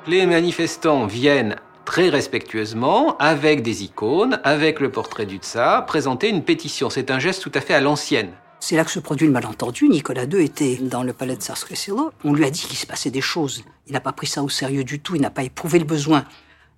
Les 0.08 0.28
manifestants 0.28 1.08
viennent 1.08 1.56
très 1.84 2.10
respectueusement, 2.10 3.18
avec 3.18 3.64
des 3.64 3.84
icônes, 3.84 4.40
avec 4.44 4.80
le 4.80 4.92
portrait 4.92 5.26
du 5.26 5.38
tsar, 5.38 5.88
présenter 5.88 6.30
une 6.30 6.44
pétition. 6.44 6.92
C'est 6.92 7.10
un 7.10 7.18
geste 7.18 7.42
tout 7.42 7.52
à 7.56 7.62
fait 7.62 7.74
à 7.74 7.82
l'ancienne. 7.82 8.30
C'est 8.60 8.76
là 8.76 8.86
que 8.86 8.92
se 8.92 9.00
produit 9.00 9.26
le 9.26 9.34
malentendu. 9.34 9.90
Nicolas 9.90 10.26
II 10.26 10.44
était 10.44 10.76
dans 10.76 11.02
le 11.02 11.12
palais 11.12 11.36
de 11.36 11.42
Tsarskoye 11.42 11.92
On 12.24 12.34
lui 12.34 12.46
a 12.46 12.52
dit 12.52 12.62
qu'il 12.62 12.78
se 12.78 12.86
passait 12.86 13.10
des 13.10 13.22
choses. 13.22 13.64
Il 13.88 13.94
n'a 13.94 14.00
pas 14.00 14.12
pris 14.12 14.28
ça 14.28 14.44
au 14.44 14.50
sérieux 14.50 14.84
du 14.84 15.00
tout. 15.00 15.16
Il 15.16 15.22
n'a 15.22 15.32
pas 15.32 15.44
éprouvé 15.44 15.80
le 15.80 15.86
besoin 15.86 16.24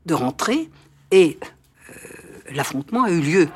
de 0.05 0.13
rentrer. 0.13 0.69
Et 1.11 1.37
l'affrontement 2.53 3.03
a 3.03 3.09
eu 3.09 3.19
lieu. 3.19 3.49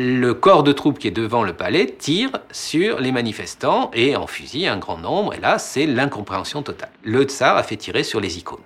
Le 0.00 0.32
corps 0.32 0.62
de 0.62 0.70
troupes 0.70 1.00
qui 1.00 1.08
est 1.08 1.10
devant 1.10 1.42
le 1.42 1.54
palais 1.54 1.86
tire 1.86 2.30
sur 2.52 3.00
les 3.00 3.10
manifestants 3.10 3.90
et 3.92 4.14
en 4.14 4.28
fusille 4.28 4.68
un 4.68 4.78
grand 4.78 4.96
nombre. 4.96 5.34
Et 5.34 5.40
là, 5.40 5.58
c'est 5.58 5.86
l'incompréhension 5.86 6.62
totale. 6.62 6.92
Le 7.02 7.24
tsar 7.24 7.56
a 7.56 7.64
fait 7.64 7.76
tirer 7.76 8.04
sur 8.04 8.20
les 8.20 8.38
icônes. 8.38 8.62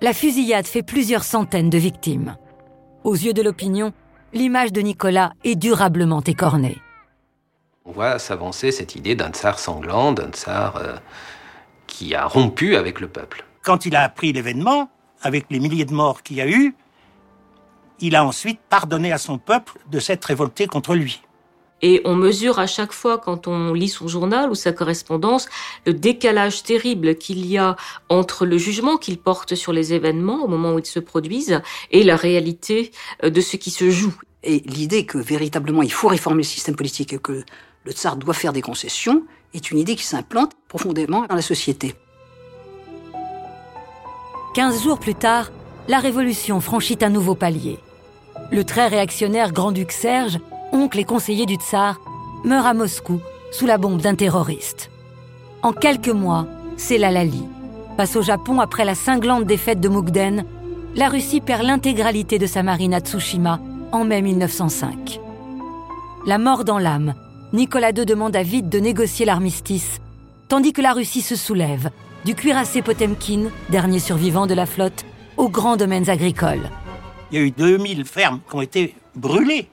La 0.00 0.14
fusillade 0.14 0.66
fait 0.66 0.82
plusieurs 0.82 1.22
centaines 1.22 1.70
de 1.70 1.78
victimes. 1.78 2.36
Aux 3.04 3.14
yeux 3.14 3.34
de 3.34 3.40
l'opinion, 3.40 3.92
l'image 4.32 4.72
de 4.72 4.80
Nicolas 4.80 5.32
est 5.44 5.54
durablement 5.54 6.22
écornée. 6.22 6.78
On 7.84 7.92
voit 7.92 8.18
s'avancer 8.18 8.72
cette 8.72 8.96
idée 8.96 9.14
d'un 9.14 9.30
tsar 9.30 9.60
sanglant, 9.60 10.10
d'un 10.10 10.30
tsar 10.30 10.74
euh, 10.78 10.96
qui 11.86 12.16
a 12.16 12.26
rompu 12.26 12.74
avec 12.74 12.98
le 12.98 13.06
peuple. 13.06 13.44
Quand 13.62 13.86
il 13.86 13.94
a 13.94 14.02
appris 14.02 14.32
l'événement, 14.32 14.90
avec 15.20 15.46
les 15.50 15.60
milliers 15.60 15.84
de 15.84 15.94
morts 15.94 16.24
qu'il 16.24 16.38
y 16.38 16.40
a 16.40 16.48
eu, 16.48 16.74
il 18.02 18.16
a 18.16 18.24
ensuite 18.24 18.60
pardonné 18.68 19.12
à 19.12 19.18
son 19.18 19.38
peuple 19.38 19.78
de 19.90 19.98
s'être 20.00 20.26
révolté 20.26 20.66
contre 20.66 20.94
lui. 20.94 21.22
Et 21.82 22.00
on 22.04 22.14
mesure 22.14 22.60
à 22.60 22.66
chaque 22.66 22.92
fois, 22.92 23.18
quand 23.18 23.48
on 23.48 23.72
lit 23.72 23.88
son 23.88 24.06
journal 24.06 24.50
ou 24.50 24.54
sa 24.54 24.72
correspondance, 24.72 25.48
le 25.84 25.94
décalage 25.94 26.62
terrible 26.62 27.16
qu'il 27.16 27.44
y 27.44 27.58
a 27.58 27.76
entre 28.08 28.46
le 28.46 28.56
jugement 28.56 28.96
qu'il 28.96 29.18
porte 29.18 29.56
sur 29.56 29.72
les 29.72 29.92
événements 29.92 30.44
au 30.44 30.48
moment 30.48 30.74
où 30.74 30.78
ils 30.78 30.86
se 30.86 31.00
produisent 31.00 31.60
et 31.90 32.04
la 32.04 32.14
réalité 32.14 32.92
euh, 33.24 33.30
de 33.30 33.40
ce 33.40 33.56
qui 33.56 33.70
se 33.70 33.90
joue. 33.90 34.14
Et 34.44 34.60
l'idée 34.60 35.06
que 35.06 35.18
véritablement 35.18 35.82
il 35.82 35.92
faut 35.92 36.08
réformer 36.08 36.42
le 36.42 36.48
système 36.48 36.76
politique 36.76 37.12
et 37.12 37.18
que 37.18 37.44
le 37.84 37.92
tsar 37.92 38.16
doit 38.16 38.34
faire 38.34 38.52
des 38.52 38.62
concessions 38.62 39.24
est 39.54 39.70
une 39.70 39.78
idée 39.78 39.96
qui 39.96 40.04
s'implante 40.04 40.52
profondément 40.68 41.26
dans 41.26 41.34
la 41.34 41.42
société. 41.42 41.94
Quinze 44.54 44.82
jours 44.82 45.00
plus 45.00 45.14
tard, 45.14 45.50
la 45.88 45.98
révolution 45.98 46.60
franchit 46.60 46.98
un 47.02 47.08
nouveau 47.08 47.34
palier. 47.34 47.78
Le 48.50 48.64
très 48.64 48.88
réactionnaire 48.88 49.52
grand-duc 49.52 49.92
Serge, 49.92 50.38
oncle 50.72 50.98
et 50.98 51.04
conseiller 51.04 51.46
du 51.46 51.54
tsar, 51.54 52.00
meurt 52.44 52.66
à 52.66 52.74
Moscou 52.74 53.20
sous 53.50 53.66
la 53.66 53.78
bombe 53.78 54.00
d'un 54.00 54.14
terroriste. 54.14 54.90
En 55.62 55.72
quelques 55.72 56.08
mois, 56.08 56.46
c'est 56.76 56.98
la 56.98 57.10
Lali. 57.10 57.44
Passe 57.96 58.16
au 58.16 58.22
Japon 58.22 58.60
après 58.60 58.84
la 58.84 58.94
cinglante 58.94 59.44
défaite 59.44 59.80
de 59.80 59.88
Mukden, 59.88 60.44
la 60.96 61.08
Russie 61.08 61.40
perd 61.40 61.62
l'intégralité 61.62 62.38
de 62.38 62.46
sa 62.46 62.62
marine 62.62 62.94
à 62.94 63.00
Tsushima 63.00 63.60
en 63.92 64.04
mai 64.04 64.22
1905. 64.22 65.20
La 66.26 66.38
mort 66.38 66.64
dans 66.64 66.78
l'âme, 66.78 67.14
Nicolas 67.52 67.90
II 67.90 68.06
demande 68.06 68.34
à 68.34 68.42
Vite 68.42 68.68
de 68.68 68.78
négocier 68.78 69.26
l'armistice, 69.26 70.00
tandis 70.48 70.72
que 70.72 70.82
la 70.82 70.92
Russie 70.92 71.22
se 71.22 71.36
soulève, 71.36 71.90
du 72.24 72.34
cuirassé 72.34 72.82
Potemkin, 72.82 73.44
dernier 73.70 73.98
survivant 73.98 74.46
de 74.46 74.54
la 74.54 74.66
flotte, 74.66 75.04
aux 75.36 75.48
grands 75.48 75.76
domaines 75.76 76.08
agricoles. 76.08 76.70
Il 77.32 77.38
y 77.38 77.42
a 77.42 77.46
eu 77.46 77.50
2000 77.50 78.04
fermes 78.04 78.40
qui 78.46 78.54
ont 78.54 78.60
été 78.60 78.94
brûlées, 79.14 79.66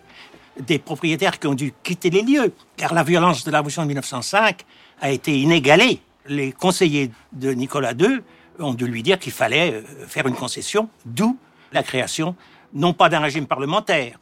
des 0.66 0.80
propriétaires 0.80 1.40
qui 1.40 1.48
ont 1.48 1.54
dû 1.54 1.74
quitter 1.84 2.10
les 2.10 2.22
lieux, 2.22 2.54
car 2.78 2.94
la 2.94 3.04
violence 3.04 3.44
de 3.44 3.52
la 3.52 3.58
révolution 3.58 3.82
de 3.82 3.88
1905 3.88 4.62
a 5.02 5.12
été 5.12 5.38
inégalée. 5.38 6.00
Les 6.26 6.54
conseillers 6.54 7.12
de 7.34 7.52
Nicolas 7.52 7.92
II 7.92 8.22
ont 8.60 8.74
dû 8.74 8.88
lui 8.88 9.04
dire 9.04 9.20
qu'il 9.20 9.34
fallait 9.34 9.74
euh, 9.74 9.82
faire 10.08 10.26
une 10.28 10.36
concession, 10.36 10.88
d'où 11.06 11.38
la 11.74 11.84
création, 11.84 12.34
non 12.74 12.94
pas 12.94 13.10
d'un 13.10 13.20
régime 13.20 13.46
parlementaire, 13.46 14.20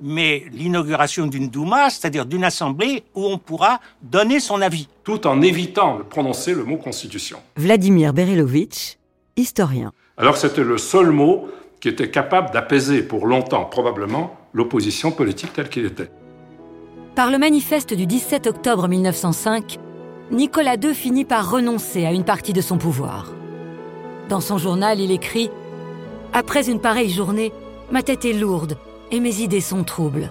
mais 0.00 0.44
l'inauguration 0.50 1.28
d'une 1.28 1.48
Douma, 1.48 1.90
c'est-à-dire 1.90 2.26
d'une 2.26 2.42
assemblée 2.42 3.04
où 3.14 3.24
on 3.26 3.38
pourra 3.38 3.80
donner 4.02 4.40
son 4.40 4.60
avis. 4.60 4.88
Tout 5.04 5.28
en 5.28 5.42
évitant 5.42 5.98
de 5.98 6.02
prononcer 6.02 6.54
le 6.54 6.64
mot 6.64 6.76
constitution. 6.76 7.38
Vladimir 7.56 8.12
Berilovitch, 8.12 8.96
historien. 9.36 9.92
Alors 10.16 10.36
c'était 10.36 10.64
le 10.64 10.76
seul 10.76 11.10
mot 11.10 11.48
qui 11.80 11.88
était 11.88 12.10
capable 12.10 12.50
d'apaiser 12.50 13.02
pour 13.02 13.26
longtemps, 13.26 13.64
probablement, 13.64 14.36
l'opposition 14.52 15.10
politique 15.10 15.52
telle 15.52 15.68
qu'il 15.68 15.86
était. 15.86 16.10
Par 17.14 17.30
le 17.30 17.38
manifeste 17.38 17.94
du 17.94 18.06
17 18.06 18.46
octobre 18.46 18.86
1905, 18.88 19.78
Nicolas 20.30 20.76
II 20.76 20.94
finit 20.94 21.24
par 21.24 21.50
renoncer 21.50 22.06
à 22.06 22.12
une 22.12 22.24
partie 22.24 22.52
de 22.52 22.60
son 22.60 22.78
pouvoir. 22.78 23.32
Dans 24.28 24.40
son 24.40 24.58
journal, 24.58 25.00
il 25.00 25.10
écrit 25.10 25.50
Après 26.32 26.70
une 26.70 26.80
pareille 26.80 27.10
journée, 27.10 27.52
ma 27.90 28.02
tête 28.02 28.24
est 28.24 28.32
lourde 28.32 28.76
et 29.10 29.18
mes 29.18 29.40
idées 29.40 29.60
sont 29.60 29.82
troubles. 29.82 30.30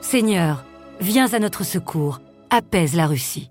Seigneur, 0.00 0.64
viens 1.00 1.32
à 1.32 1.38
notre 1.38 1.64
secours, 1.64 2.20
apaise 2.50 2.94
la 2.94 3.06
Russie. 3.06 3.50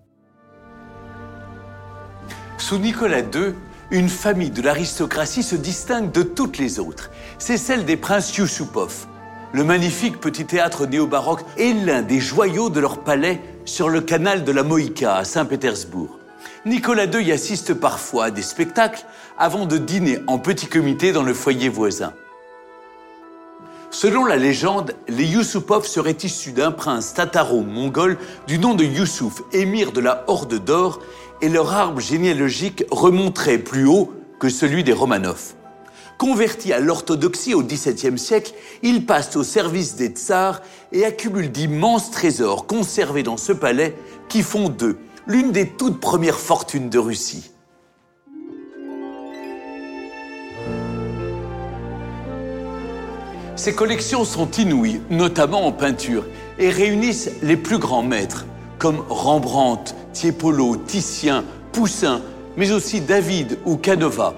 Sous 2.57 2.77
Nicolas 2.77 3.21
II, 3.21 3.53
une 3.91 4.09
famille 4.09 4.51
de 4.51 4.61
l'aristocratie 4.61 5.43
se 5.43 5.55
distingue 5.55 6.11
de 6.11 6.23
toutes 6.23 6.57
les 6.57 6.79
autres. 6.79 7.11
C'est 7.37 7.57
celle 7.57 7.85
des 7.85 7.97
princes 7.97 8.35
Yusupov. 8.37 9.07
Le 9.51 9.65
magnifique 9.65 10.21
petit 10.21 10.45
théâtre 10.45 10.85
néo-baroque 10.85 11.43
est 11.57 11.73
l'un 11.73 12.01
des 12.01 12.21
joyaux 12.21 12.69
de 12.69 12.79
leur 12.79 13.03
palais 13.03 13.41
sur 13.65 13.89
le 13.89 13.99
canal 13.99 14.45
de 14.45 14.51
la 14.53 14.63
Moïka 14.63 15.17
à 15.17 15.25
Saint-Pétersbourg. 15.25 16.17
Nicolas 16.65 17.05
II 17.05 17.25
y 17.25 17.33
assiste 17.33 17.73
parfois 17.73 18.25
à 18.25 18.31
des 18.31 18.41
spectacles 18.41 19.05
avant 19.37 19.65
de 19.65 19.77
dîner 19.77 20.19
en 20.27 20.39
petit 20.39 20.67
comité 20.67 21.11
dans 21.11 21.23
le 21.23 21.33
foyer 21.33 21.67
voisin. 21.67 22.13
Selon 23.89 24.23
la 24.23 24.37
légende, 24.37 24.95
les 25.09 25.25
Yusupov 25.25 25.85
seraient 25.85 26.17
issus 26.23 26.53
d'un 26.53 26.71
prince 26.71 27.13
tataro-mongol 27.13 28.17
du 28.47 28.57
nom 28.57 28.73
de 28.73 28.85
Youssouf, 28.85 29.41
émir 29.51 29.91
de 29.91 29.99
la 29.99 30.23
Horde 30.27 30.63
d'Or, 30.63 31.01
et 31.41 31.49
leur 31.49 31.73
arbre 31.73 31.99
généalogique 31.99 32.83
remonterait 32.91 33.57
plus 33.57 33.85
haut 33.85 34.13
que 34.39 34.49
celui 34.49 34.83
des 34.83 34.93
Romanov. 34.93 35.53
Convertis 36.17 36.71
à 36.71 36.79
l'orthodoxie 36.79 37.55
au 37.55 37.63
XVIIe 37.63 38.19
siècle, 38.19 38.53
ils 38.83 39.05
passent 39.05 39.35
au 39.35 39.43
service 39.43 39.95
des 39.95 40.07
tsars 40.07 40.61
et 40.91 41.03
accumulent 41.03 41.51
d'immenses 41.51 42.11
trésors 42.11 42.67
conservés 42.67 43.23
dans 43.23 43.37
ce 43.37 43.53
palais 43.53 43.95
qui 44.29 44.43
font 44.43 44.69
d'eux 44.69 44.97
l'une 45.27 45.51
des 45.51 45.67
toutes 45.67 45.99
premières 45.99 46.39
fortunes 46.39 46.89
de 46.89 46.99
Russie. 46.99 47.51
Ces 53.55 53.75
collections 53.75 54.25
sont 54.25 54.49
inouïes, 54.51 55.01
notamment 55.11 55.67
en 55.67 55.71
peinture, 55.71 56.25
et 56.57 56.69
réunissent 56.69 57.29
les 57.43 57.57
plus 57.57 57.77
grands 57.77 58.01
maîtres, 58.01 58.45
comme 58.79 59.03
Rembrandt, 59.07 59.93
Tiepolo, 60.13 60.75
Titien, 60.75 61.43
Poussin, 61.71 62.21
mais 62.57 62.71
aussi 62.71 63.01
David 63.01 63.57
ou 63.65 63.77
Canova. 63.77 64.33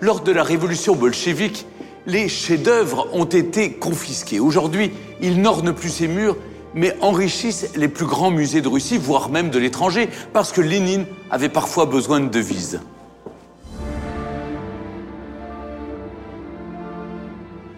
Lors 0.00 0.20
de 0.20 0.32
la 0.32 0.42
révolution 0.42 0.94
bolchevique, 0.94 1.66
les 2.06 2.28
chefs-d'œuvre 2.28 3.08
ont 3.12 3.24
été 3.24 3.72
confisqués. 3.72 4.40
Aujourd'hui, 4.40 4.92
ils 5.20 5.40
n'ornent 5.40 5.72
plus 5.72 5.88
ces 5.88 6.08
murs, 6.08 6.36
mais 6.74 6.94
enrichissent 7.00 7.70
les 7.76 7.88
plus 7.88 8.06
grands 8.06 8.30
musées 8.30 8.60
de 8.60 8.68
Russie, 8.68 8.98
voire 8.98 9.30
même 9.30 9.50
de 9.50 9.58
l'étranger, 9.58 10.08
parce 10.32 10.52
que 10.52 10.60
Lénine 10.60 11.06
avait 11.30 11.48
parfois 11.48 11.86
besoin 11.86 12.20
de 12.20 12.28
devises. 12.28 12.80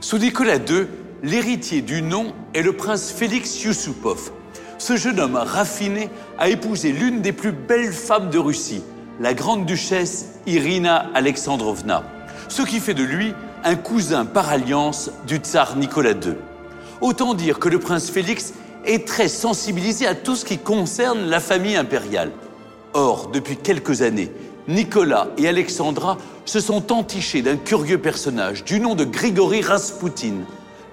Sous 0.01 0.19
Nicolas 0.19 0.57
II, 0.57 0.87
l'héritier 1.23 1.83
du 1.83 2.03
nom 2.03 2.33
est 2.55 2.63
le 2.63 2.73
prince 2.73 3.11
Félix 3.11 3.63
Yusupov. 3.65 4.31
Ce 4.79 4.97
jeune 4.97 5.21
homme 5.21 5.37
raffiné 5.37 6.11
a 6.39 6.49
épousé 6.49 6.93
l'une 6.93 7.23
des 7.23 7.33
plus 7.33 7.53
belles 7.53 7.93
femmes 7.93 8.29
de 8.31 8.39
Russie, 8.39 8.83
la 9.21 9.33
grande 9.33 9.65
duchesse 9.65 10.41
Irina 10.47 11.11
Alexandrovna, 11.15 12.05
ce 12.49 12.63
qui 12.63 12.81
fait 12.81 12.95
de 12.95 13.03
lui 13.03 13.33
un 13.65 13.75
cousin 13.75 14.27
par 14.27 14.51
alliance 14.51 15.11
du 15.27 15.37
tsar 15.37 15.77
Nicolas 15.77 16.13
II. 16.13 16.35
Autant 17.01 17.35
dire 17.35 17.59
que 17.59 17.71
le 17.71 17.79
prince 17.79 18.11
Félix 18.11 18.53
est 18.85 19.09
très 19.09 19.29
sensibilisé 19.29 20.07
à 20.07 20.15
tout 20.15 20.37
ce 20.37 20.45
qui 20.45 20.59
concerne 20.59 21.29
la 21.29 21.41
famille 21.41 21.77
impériale. 21.77 22.31
Or, 22.93 23.31
depuis 23.33 23.57
quelques 23.57 24.03
années, 24.03 24.31
Nicolas 24.69 25.29
et 25.39 25.49
Alexandra 25.49 26.19
se 26.45 26.61
sont 26.61 26.93
entichés 26.93 27.43
d'un 27.43 27.57
curieux 27.57 27.99
personnage 27.99 28.65
du 28.65 28.79
nom 28.79 28.95
de 28.95 29.05
Grigory 29.05 29.63
Raspoutine. 29.63 30.45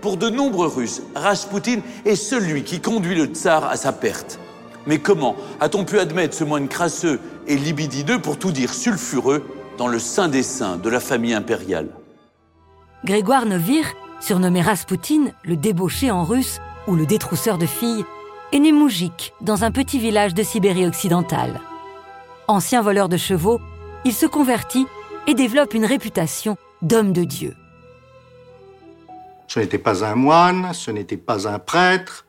Pour 0.04 0.18
de 0.18 0.30
nombreux 0.30 0.68
Russes, 0.68 1.02
Raspoutine 1.16 1.82
est 2.04 2.18
celui 2.18 2.66
qui 2.66 2.82
conduit 2.82 3.16
le 3.16 3.24
tsar 3.24 3.64
à 3.64 3.78
sa 3.78 3.94
perte. 3.94 4.38
Mais 4.86 5.00
comment 5.00 5.38
a-t-on 5.62 5.86
pu 5.86 5.98
admettre 5.98 6.36
ce 6.36 6.44
moine 6.44 6.68
crasseux 6.68 7.22
et 7.48 7.56
libidineux, 7.56 8.20
pour 8.20 8.38
tout 8.38 8.52
dire 8.52 8.74
sulfureux, 8.74 9.46
dans 9.78 9.88
le 9.88 10.00
sein 10.00 10.28
des 10.28 10.44
saints 10.44 10.76
de 10.76 10.90
la 10.90 11.00
famille 11.00 11.34
impériale? 11.34 11.88
Grégoire 13.06 13.46
Novir, 13.46 13.86
surnommé 14.20 14.60
Raspoutine, 14.60 15.32
le 15.46 15.56
débauché 15.56 16.12
en 16.12 16.26
russe 16.26 16.60
ou 16.86 16.96
le 16.96 17.06
détrousseur 17.06 17.58
de 17.58 17.66
filles, 17.66 18.04
est 18.52 18.60
né 18.60 18.74
Moujik, 18.74 19.32
dans 19.40 19.64
un 19.64 19.72
petit 19.72 20.00
village 20.00 20.34
de 20.34 20.44
Sibérie 20.44 20.86
occidentale. 20.86 21.62
Ancien 22.50 22.82
voleur 22.82 23.08
de 23.08 23.16
chevaux, 23.16 23.62
il 24.04 24.12
se 24.12 24.26
convertit 24.26 24.86
et 25.28 25.34
développe 25.34 25.74
une 25.74 25.86
réputation 25.86 26.58
d'homme 26.82 27.14
de 27.14 27.24
Dieu. 27.24 27.56
Ce 29.54 29.60
n'était 29.60 29.78
pas 29.78 30.04
un 30.04 30.16
moine, 30.16 30.74
ce 30.74 30.90
n'était 30.90 31.16
pas 31.16 31.48
un 31.48 31.60
prêtre, 31.60 32.26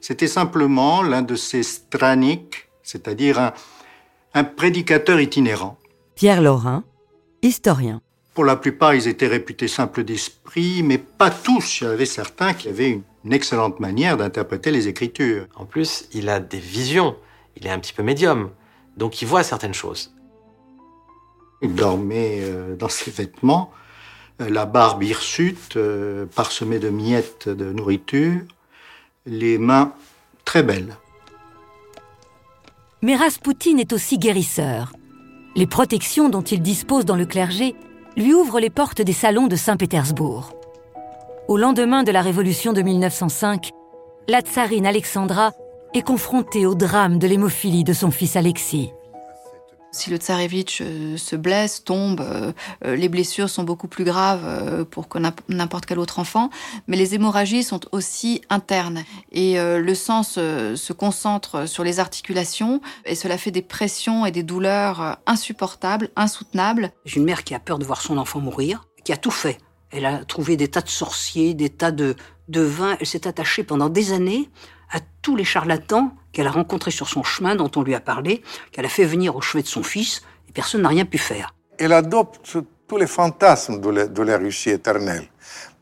c'était 0.00 0.28
simplement 0.28 1.02
l'un 1.02 1.22
de 1.22 1.34
ces 1.34 1.64
straniques, 1.64 2.68
c'est-à-dire 2.84 3.40
un, 3.40 3.52
un 4.34 4.44
prédicateur 4.44 5.18
itinérant. 5.18 5.76
Pierre 6.14 6.40
Laurin, 6.40 6.84
historien. 7.42 8.00
Pour 8.32 8.44
la 8.44 8.54
plupart, 8.54 8.94
ils 8.94 9.08
étaient 9.08 9.26
réputés 9.26 9.66
simples 9.66 10.04
d'esprit, 10.04 10.84
mais 10.84 10.98
pas 10.98 11.32
tous. 11.32 11.80
Il 11.80 11.84
y 11.84 11.86
avait 11.88 12.06
certains 12.06 12.54
qui 12.54 12.68
avaient 12.68 12.90
une, 12.90 13.02
une 13.24 13.32
excellente 13.32 13.80
manière 13.80 14.16
d'interpréter 14.16 14.70
les 14.70 14.86
Écritures. 14.86 15.48
En 15.56 15.64
plus, 15.64 16.08
il 16.12 16.28
a 16.28 16.38
des 16.38 16.60
visions. 16.60 17.16
Il 17.56 17.66
est 17.66 17.70
un 17.70 17.80
petit 17.80 17.92
peu 17.92 18.04
médium. 18.04 18.50
Donc 18.96 19.20
il 19.20 19.26
voit 19.26 19.42
certaines 19.42 19.74
choses. 19.74 20.14
Il 21.60 21.74
dormait 21.74 22.38
euh, 22.42 22.76
dans 22.76 22.88
ses 22.88 23.10
vêtements, 23.10 23.72
la 24.38 24.66
barbe 24.66 25.02
hirsute, 25.02 25.76
euh, 25.76 26.26
parsemée 26.26 26.78
de 26.78 26.90
miettes 26.90 27.48
de 27.48 27.72
nourriture, 27.72 28.40
les 29.26 29.58
mains 29.58 29.92
très 30.44 30.62
belles. 30.62 30.96
Mais 33.02 33.16
Raspoutine 33.16 33.78
est 33.78 33.92
aussi 33.92 34.18
guérisseur. 34.18 34.92
Les 35.56 35.66
protections 35.66 36.28
dont 36.28 36.42
il 36.42 36.62
dispose 36.62 37.04
dans 37.04 37.16
le 37.16 37.26
clergé 37.26 37.74
lui 38.16 38.34
ouvrent 38.34 38.60
les 38.60 38.70
portes 38.70 39.02
des 39.02 39.12
salons 39.12 39.46
de 39.46 39.56
Saint-Pétersbourg. 39.56 40.52
Au 41.46 41.56
lendemain 41.56 42.02
de 42.02 42.12
la 42.12 42.22
révolution 42.22 42.72
de 42.72 42.82
1905, 42.82 43.70
la 44.28 44.40
tsarine 44.40 44.86
Alexandra 44.86 45.52
est 45.94 46.02
confrontée 46.02 46.66
au 46.66 46.74
drame 46.74 47.18
de 47.18 47.26
l'hémophilie 47.26 47.84
de 47.84 47.92
son 47.92 48.10
fils 48.10 48.36
Alexis. 48.36 48.90
Si 49.90 50.10
le 50.10 50.18
tsarevitch 50.18 50.82
euh, 50.82 51.16
se 51.16 51.34
blesse, 51.34 51.82
tombe, 51.82 52.20
euh, 52.20 52.52
euh, 52.84 52.94
les 52.94 53.08
blessures 53.08 53.48
sont 53.48 53.64
beaucoup 53.64 53.88
plus 53.88 54.04
graves 54.04 54.84
pour 54.90 55.08
que 55.08 55.18
n'importe 55.48 55.86
quel 55.86 55.98
autre 55.98 56.18
enfant, 56.18 56.50
mais 56.86 56.96
les 56.96 57.14
hémorragies 57.14 57.62
sont 57.62 57.80
aussi 57.92 58.42
internes 58.50 59.04
et 59.32 59.56
le 59.58 59.94
sang 59.94 60.22
se, 60.22 60.92
concentre 60.92 61.68
sur 61.68 61.84
les 61.84 62.00
articulations 62.00 62.80
et 63.04 63.14
cela 63.14 63.38
fait 63.38 63.50
des 63.50 63.62
pressions 63.62 64.26
et 64.26 64.30
des 64.30 64.42
douleurs 64.42 65.18
insupportables, 65.26 66.10
insoutenables. 66.16 66.90
J'ai 67.04 67.18
une 67.18 67.24
mère 67.24 67.44
qui 67.44 67.54
a 67.54 67.58
peur 67.58 67.78
de 67.78 67.84
voir 67.84 68.00
son 68.00 68.18
enfant 68.18 68.40
mourir, 68.40 68.86
qui 69.04 69.12
a 69.12 69.16
tout 69.16 69.30
fait. 69.30 69.58
Elle 69.90 70.06
a 70.06 70.24
trouvé 70.24 70.56
des 70.56 70.68
tas 70.68 70.80
de 70.80 70.88
sorciers, 70.88 71.54
des 71.54 71.70
tas 71.70 71.92
de, 71.92 72.16
de 72.48 72.60
vins, 72.60 72.96
elle 73.00 73.06
s'est 73.06 73.26
attachée 73.26 73.64
pendant 73.64 73.88
des 73.88 74.12
années 74.12 74.50
à 74.90 75.00
tous 75.22 75.36
les 75.36 75.44
charlatans 75.44 76.14
qu'elle 76.38 76.46
a 76.46 76.52
rencontrés 76.52 76.92
sur 76.92 77.08
son 77.08 77.24
chemin, 77.24 77.56
dont 77.56 77.68
on 77.74 77.82
lui 77.82 77.96
a 77.96 78.00
parlé, 78.00 78.42
qu'elle 78.70 78.86
a 78.86 78.88
fait 78.88 79.04
venir 79.04 79.34
au 79.34 79.40
chevet 79.40 79.62
de 79.64 79.66
son 79.66 79.82
fils, 79.82 80.22
et 80.48 80.52
personne 80.52 80.82
n'a 80.82 80.88
rien 80.88 81.04
pu 81.04 81.18
faire. 81.18 81.52
Elle 81.80 81.92
adopte 81.92 82.38
tous 82.86 82.96
les 82.96 83.08
fantasmes 83.08 83.80
de 83.80 83.88
la, 83.88 84.06
de 84.06 84.22
la 84.22 84.38
Russie 84.38 84.70
éternelle. 84.70 85.24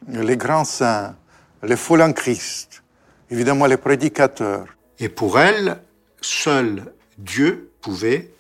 Les 0.09 0.39
grands 0.39 0.65
saints, 0.65 1.15
les 1.63 1.77
foules 1.77 2.01
en 2.01 2.15
Christ, 2.15 2.83
évidemment 3.31 3.67
les 3.67 3.77
prédicateurs. 3.77 4.65
Et 4.99 5.11
pour 5.11 5.39
elle, 5.39 5.83
seul 6.23 6.91
Dieu 7.19 7.71
pouvait 7.83 8.31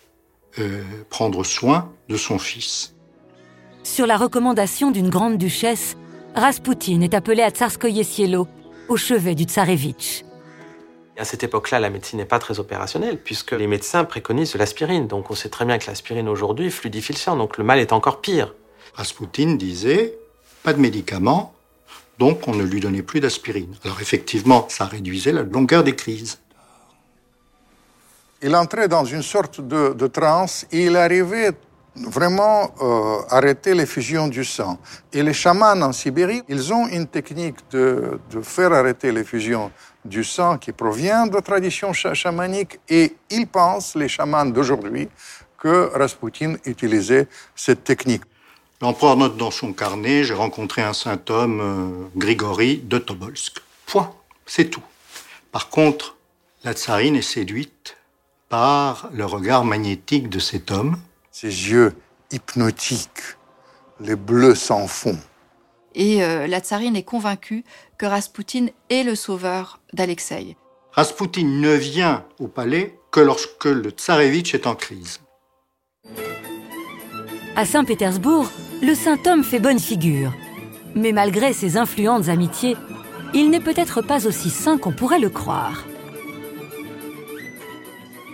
euh, 0.59 0.83
prendre 1.11 1.45
soin 1.45 1.93
de 2.09 2.17
son 2.17 2.39
fils. 2.39 2.95
Sur 3.83 4.07
la 4.07 4.17
recommandation 4.17 4.91
d'une 4.91 5.11
grande 5.11 5.37
duchesse, 5.37 5.99
Raspoutine 6.35 7.03
est 7.03 7.13
appelé 7.13 7.43
à 7.43 7.51
Tsarskoye 7.51 8.05
Sielo, 8.05 8.49
au 8.89 8.97
chevet 8.97 9.35
du 9.35 9.45
tsarevitch. 9.45 10.26
À 11.19 11.25
cette 11.25 11.43
époque-là, 11.43 11.81
la 11.81 11.89
médecine 11.89 12.19
n'est 12.19 12.27
pas 12.27 12.39
très 12.39 12.59
opérationnelle, 12.59 13.19
puisque 13.19 13.53
les 13.53 13.67
médecins 13.67 14.05
préconisent 14.05 14.53
de 14.53 14.59
l'aspirine. 14.59 15.07
Donc 15.07 15.31
on 15.31 15.35
sait 15.35 15.49
très 15.49 15.65
bien 15.65 15.79
que 15.79 15.87
l'aspirine 15.87 16.29
aujourd'hui 16.29 16.71
fluidifie 16.71 17.13
le 17.13 17.19
sang, 17.19 17.37
donc 17.37 17.57
le 17.57 17.65
mal 17.65 17.79
est 17.79 17.93
encore 17.93 18.21
pire. 18.21 18.55
Raspoutine 18.95 19.57
disait 19.57 20.19
pas 20.63 20.73
de 20.73 20.81
médicaments, 20.81 21.55
Donc 22.19 22.49
on 22.49 22.55
ne 22.55 22.65
lui 22.65 22.81
donnait 22.81 23.03
plus 23.03 23.21
d'aspirine. 23.21 23.75
Alors 23.85 24.01
effectivement, 24.01 24.67
ça 24.69 24.87
réduisait 24.87 25.33
la 25.33 25.43
longueur 25.43 25.85
des 25.85 25.95
crises. 25.95 26.39
Il 28.43 28.55
entrait 28.57 28.89
dans 28.89 29.05
une 29.05 29.23
sorte 29.23 29.61
de, 29.61 29.93
de 29.93 30.07
transe 30.07 30.67
et 30.73 30.87
il 30.87 30.97
arrivait 30.97 31.53
vraiment 31.95 32.75
euh, 32.83 33.19
arrêter 33.31 33.75
l'effusion 33.75 34.29
du 34.29 34.45
sang. 34.45 34.79
Et 35.13 35.23
les 35.23 35.33
chamans 35.33 35.81
en 35.81 35.93
Sibérie, 35.93 36.43
ils 36.49 36.73
ont 36.73 36.87
une 36.89 37.07
technique 37.07 37.57
de, 37.71 38.19
de 38.31 38.41
faire 38.43 38.73
arrêter 38.73 39.13
l'effusion 39.13 39.71
du 40.07 40.25
sang 40.25 40.59
qui 40.59 40.73
provient 40.73 41.27
de 41.27 41.41
tradition 41.41 41.93
chamanique 41.93 42.79
et 42.89 43.15
ils 43.31 43.47
pensent, 43.47 43.95
les 43.95 44.09
chamans 44.09 44.47
d'aujourd'hui, 44.47 45.09
que 45.59 45.91
Rasputin 45.95 46.57
utilisait 46.65 47.29
cette 47.55 47.85
technique. 47.85 48.23
L'empereur 48.81 49.17
note 49.17 49.37
dans 49.37 49.51
son 49.51 49.73
carnet, 49.73 50.25
j'ai 50.25 50.35
rencontré 50.35 50.83
un 50.83 50.93
saint 50.93 51.19
homme, 51.31 51.61
euh, 51.61 52.19
Grigory 52.19 52.79
de 52.79 52.99
Tobolsk. 52.99 53.63
Point. 53.87 54.13
C'est 54.45 54.67
tout. 54.67 54.83
Par 55.51 55.71
contre, 55.71 56.17
la 56.63 56.73
tsarine 56.75 57.17
est 57.17 57.23
séduite 57.23 57.97
par 58.49 59.09
le 59.13 59.25
regard 59.25 59.65
magnétique 59.65 60.29
de 60.29 60.39
cet 60.39 60.71
homme. 60.71 60.99
Ses 61.33 61.49
yeux 61.49 61.95
hypnotiques, 62.31 63.37
les 64.01 64.17
bleus 64.17 64.55
sans 64.55 64.87
fond. 64.87 65.19
Et 65.97 66.23
euh, 66.23 66.47
la 66.47 66.61
tsarine 66.61 66.95
est 66.95 67.03
convaincue 67.03 67.65
que 67.99 68.05
Rasputin 68.05 68.67
est 68.91 69.03
le 69.03 69.15
sauveur 69.15 69.81
d'Alexei. 69.95 70.57
Rasputin 70.93 71.45
ne 71.45 71.73
vient 71.75 72.25
au 72.39 72.49
palais 72.49 72.99
que 73.11 73.21
lorsque 73.21 73.65
le 73.65 73.89
tsarevitch 73.91 74.55
est 74.55 74.67
en 74.67 74.75
crise. 74.75 75.21
À 77.57 77.65
Saint-Pétersbourg, 77.65 78.51
le 78.83 78.95
saint 78.95 79.19
homme 79.27 79.43
fait 79.43 79.59
bonne 79.59 79.79
figure. 79.79 80.35
Mais 80.95 81.13
malgré 81.13 81.55
ses 81.55 81.79
influentes 81.79 82.29
amitiés, 82.29 82.77
il 83.33 83.49
n'est 83.49 83.61
peut-être 83.61 84.03
pas 84.03 84.27
aussi 84.27 84.51
saint 84.51 84.77
qu'on 84.77 84.93
pourrait 84.93 85.19
le 85.19 85.31
croire. 85.31 85.85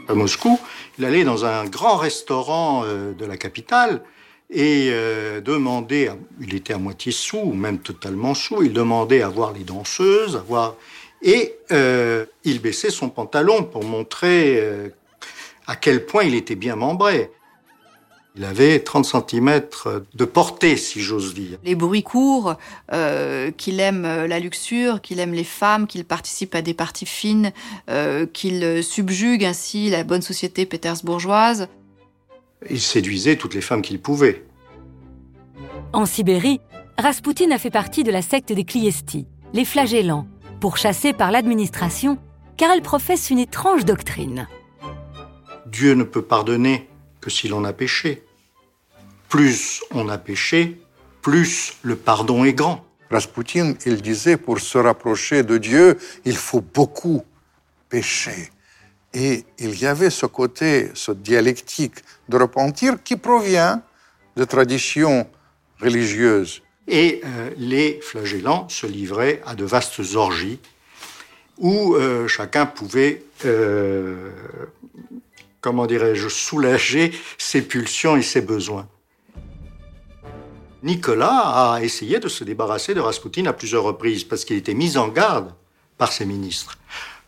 À 0.08 0.14
Moscou, 0.14 0.58
il 0.98 1.04
allait 1.04 1.24
dans 1.24 1.44
un 1.44 1.64
grand 1.66 1.96
restaurant 1.96 2.82
euh, 2.84 3.12
de 3.14 3.24
la 3.24 3.36
capitale 3.36 4.02
et 4.52 4.88
euh, 4.90 5.40
demandait, 5.40 6.10
il 6.40 6.54
était 6.54 6.74
à 6.74 6.78
moitié 6.78 7.10
sous, 7.10 7.38
ou 7.38 7.54
même 7.54 7.78
totalement 7.78 8.34
sous, 8.34 8.62
il 8.62 8.72
demandait 8.72 9.22
à 9.22 9.28
voir 9.28 9.52
les 9.52 9.64
danseuses, 9.64 10.36
à 10.36 10.40
voir... 10.40 10.76
Et 11.24 11.54
euh, 11.70 12.26
il 12.42 12.60
baissait 12.60 12.90
son 12.90 13.08
pantalon 13.08 13.62
pour 13.62 13.84
montrer 13.84 14.60
à 15.68 15.76
quel 15.76 16.04
point 16.04 16.24
il 16.24 16.34
était 16.34 16.56
bien 16.56 16.74
membré. 16.74 17.30
Il 18.34 18.44
avait 18.44 18.80
30 18.80 19.04
cm 19.04 19.60
de 20.14 20.24
portée, 20.24 20.78
si 20.78 21.00
j'ose 21.00 21.34
dire. 21.34 21.58
Les 21.64 21.74
bruits 21.74 22.02
courent, 22.02 22.56
euh, 22.92 23.50
qu'il 23.50 23.78
aime 23.78 24.04
la 24.04 24.38
luxure, 24.40 25.02
qu'il 25.02 25.20
aime 25.20 25.34
les 25.34 25.44
femmes, 25.44 25.86
qu'il 25.86 26.04
participe 26.06 26.54
à 26.54 26.62
des 26.62 26.72
parties 26.72 27.04
fines, 27.04 27.52
euh, 27.90 28.24
qu'il 28.24 28.82
subjugue 28.82 29.44
ainsi 29.44 29.90
la 29.90 30.02
bonne 30.02 30.22
société 30.22 30.64
pétersbourgeoise. 30.64 31.68
Il 32.70 32.80
séduisait 32.80 33.36
toutes 33.36 33.54
les 33.54 33.60
femmes 33.60 33.82
qu'il 33.82 34.00
pouvait. 34.00 34.44
En 35.92 36.06
Sibérie, 36.06 36.60
Rasputin 36.98 37.50
a 37.50 37.58
fait 37.58 37.70
partie 37.70 38.04
de 38.04 38.10
la 38.10 38.22
secte 38.22 38.52
des 38.52 38.64
Kliesti, 38.64 39.26
les 39.52 39.64
flagellants, 39.64 40.26
pourchassés 40.60 41.12
par 41.12 41.30
l'administration, 41.30 42.18
car 42.56 42.70
elle 42.70 42.82
professe 42.82 43.30
une 43.30 43.38
étrange 43.38 43.84
doctrine. 43.84 44.46
Dieu 45.66 45.94
ne 45.94 46.04
peut 46.04 46.22
pardonner 46.22 46.88
que 47.20 47.30
si 47.30 47.48
l'on 47.48 47.64
a 47.64 47.72
péché. 47.72 48.24
Plus 49.28 49.82
on 49.90 50.08
a 50.08 50.18
péché, 50.18 50.80
plus 51.22 51.74
le 51.82 51.96
pardon 51.96 52.44
est 52.44 52.52
grand. 52.52 52.84
Rasputin, 53.10 53.74
il 53.86 54.02
disait, 54.02 54.36
pour 54.36 54.58
se 54.58 54.78
rapprocher 54.78 55.42
de 55.42 55.58
Dieu, 55.58 55.98
il 56.24 56.36
faut 56.36 56.60
beaucoup 56.62 57.22
pécher. 57.88 58.50
Et 59.14 59.44
il 59.58 59.78
y 59.78 59.86
avait 59.86 60.10
ce 60.10 60.26
côté, 60.26 60.90
ce 60.94 61.12
dialectique 61.12 61.96
de 62.28 62.36
repentir 62.38 63.02
qui 63.02 63.16
provient 63.16 63.82
de 64.36 64.44
traditions 64.44 65.28
religieuses. 65.80 66.62
Et 66.88 67.20
euh, 67.24 67.50
les 67.56 68.00
flagellants 68.02 68.68
se 68.68 68.86
livraient 68.86 69.42
à 69.46 69.54
de 69.54 69.64
vastes 69.64 70.00
orgies 70.14 70.60
où 71.58 71.94
euh, 71.94 72.26
chacun 72.26 72.66
pouvait 72.66 73.22
euh, 73.44 74.30
comment 75.62 75.86
dirais-je, 75.86 76.28
soulager 76.28 77.12
ses 77.38 77.62
pulsions 77.62 78.16
et 78.16 78.22
ses 78.22 78.42
besoins. 78.42 78.86
Nicolas 80.82 81.74
a 81.74 81.82
essayé 81.82 82.18
de 82.18 82.28
se 82.28 82.42
débarrasser 82.42 82.92
de 82.92 83.00
Rasputin 83.00 83.46
à 83.46 83.52
plusieurs 83.52 83.84
reprises 83.84 84.24
parce 84.24 84.44
qu'il 84.44 84.56
était 84.56 84.74
mis 84.74 84.98
en 84.98 85.08
garde 85.08 85.54
par 85.96 86.12
ses 86.12 86.26
ministres. 86.26 86.76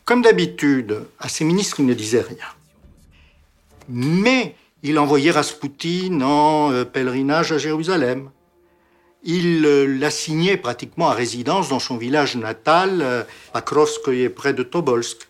Comme 0.05 0.21
d'habitude, 0.21 1.07
à 1.19 1.27
ses 1.29 1.43
ministres, 1.43 1.79
il 1.79 1.87
ne 1.87 1.95
disait 1.95 2.21
rien. 2.21 2.45
Mais 3.89 4.55
il 4.83 4.99
envoyait 4.99 5.31
Rasputin 5.31 6.21
en 6.21 6.71
euh, 6.71 6.85
pèlerinage 6.85 7.51
à 7.51 7.57
Jérusalem. 7.57 8.29
Il 9.23 9.65
euh, 9.65 9.85
l'assignait 9.85 10.57
pratiquement 10.57 11.09
à 11.09 11.13
résidence 11.13 11.69
dans 11.69 11.79
son 11.79 11.97
village 11.97 12.35
natal, 12.35 13.01
euh, 13.01 13.23
à 13.55 13.61
Krovskoye, 13.61 14.29
près 14.29 14.53
de 14.53 14.61
Tobolsk. 14.61 15.27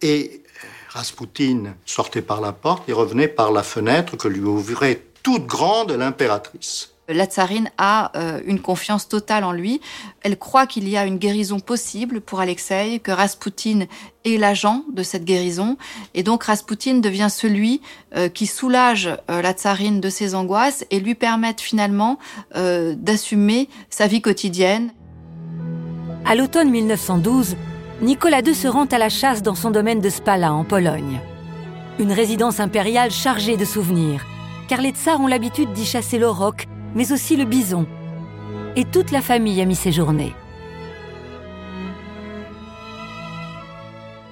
Et 0.00 0.44
Rasputin 0.90 1.74
sortait 1.84 2.22
par 2.22 2.40
la 2.40 2.52
porte 2.52 2.88
et 2.88 2.92
revenait 2.92 3.26
par 3.26 3.50
la 3.50 3.64
fenêtre 3.64 4.16
que 4.16 4.28
lui 4.28 4.42
ouvrait 4.42 5.02
toute 5.24 5.46
grande 5.46 5.90
l'impératrice. 5.90 6.94
La 7.10 7.24
tsarine 7.24 7.70
a 7.78 8.12
euh, 8.16 8.40
une 8.44 8.60
confiance 8.60 9.08
totale 9.08 9.42
en 9.42 9.52
lui. 9.52 9.80
Elle 10.20 10.38
croit 10.38 10.66
qu'il 10.66 10.86
y 10.86 10.98
a 10.98 11.06
une 11.06 11.16
guérison 11.16 11.58
possible 11.58 12.20
pour 12.20 12.40
Alexei, 12.40 12.98
que 12.98 13.10
Rasputin 13.10 13.86
est 14.26 14.36
l'agent 14.36 14.84
de 14.92 15.02
cette 15.02 15.24
guérison. 15.24 15.78
Et 16.12 16.22
donc 16.22 16.44
Rasputin 16.44 16.98
devient 16.98 17.28
celui 17.30 17.80
euh, 18.14 18.28
qui 18.28 18.46
soulage 18.46 19.08
euh, 19.30 19.40
la 19.40 19.52
tsarine 19.52 20.00
de 20.00 20.10
ses 20.10 20.34
angoisses 20.34 20.84
et 20.90 21.00
lui 21.00 21.14
permet 21.14 21.54
finalement 21.56 22.18
d'assumer 22.54 23.68
sa 23.88 24.06
vie 24.06 24.20
quotidienne. 24.20 24.92
À 26.26 26.34
l'automne 26.34 26.68
1912, 26.68 27.56
Nicolas 28.02 28.40
II 28.40 28.54
se 28.54 28.68
rend 28.68 28.84
à 28.84 28.98
la 28.98 29.08
chasse 29.08 29.42
dans 29.42 29.54
son 29.54 29.70
domaine 29.70 30.00
de 30.00 30.10
Spala, 30.10 30.52
en 30.52 30.64
Pologne. 30.64 31.20
Une 31.98 32.12
résidence 32.12 32.60
impériale 32.60 33.10
chargée 33.10 33.56
de 33.56 33.64
souvenirs, 33.64 34.26
car 34.68 34.80
les 34.80 34.90
tsars 34.90 35.20
ont 35.20 35.26
l'habitude 35.26 35.72
d'y 35.72 35.86
chasser 35.86 36.18
le 36.18 36.28
roc, 36.28 36.66
mais 36.98 37.12
aussi 37.12 37.36
le 37.36 37.46
bison. 37.46 37.86
Et 38.76 38.84
toute 38.84 39.12
la 39.12 39.22
famille 39.22 39.62
a 39.62 39.64
mis 39.64 39.76
ses 39.76 39.92
journées. 39.92 40.34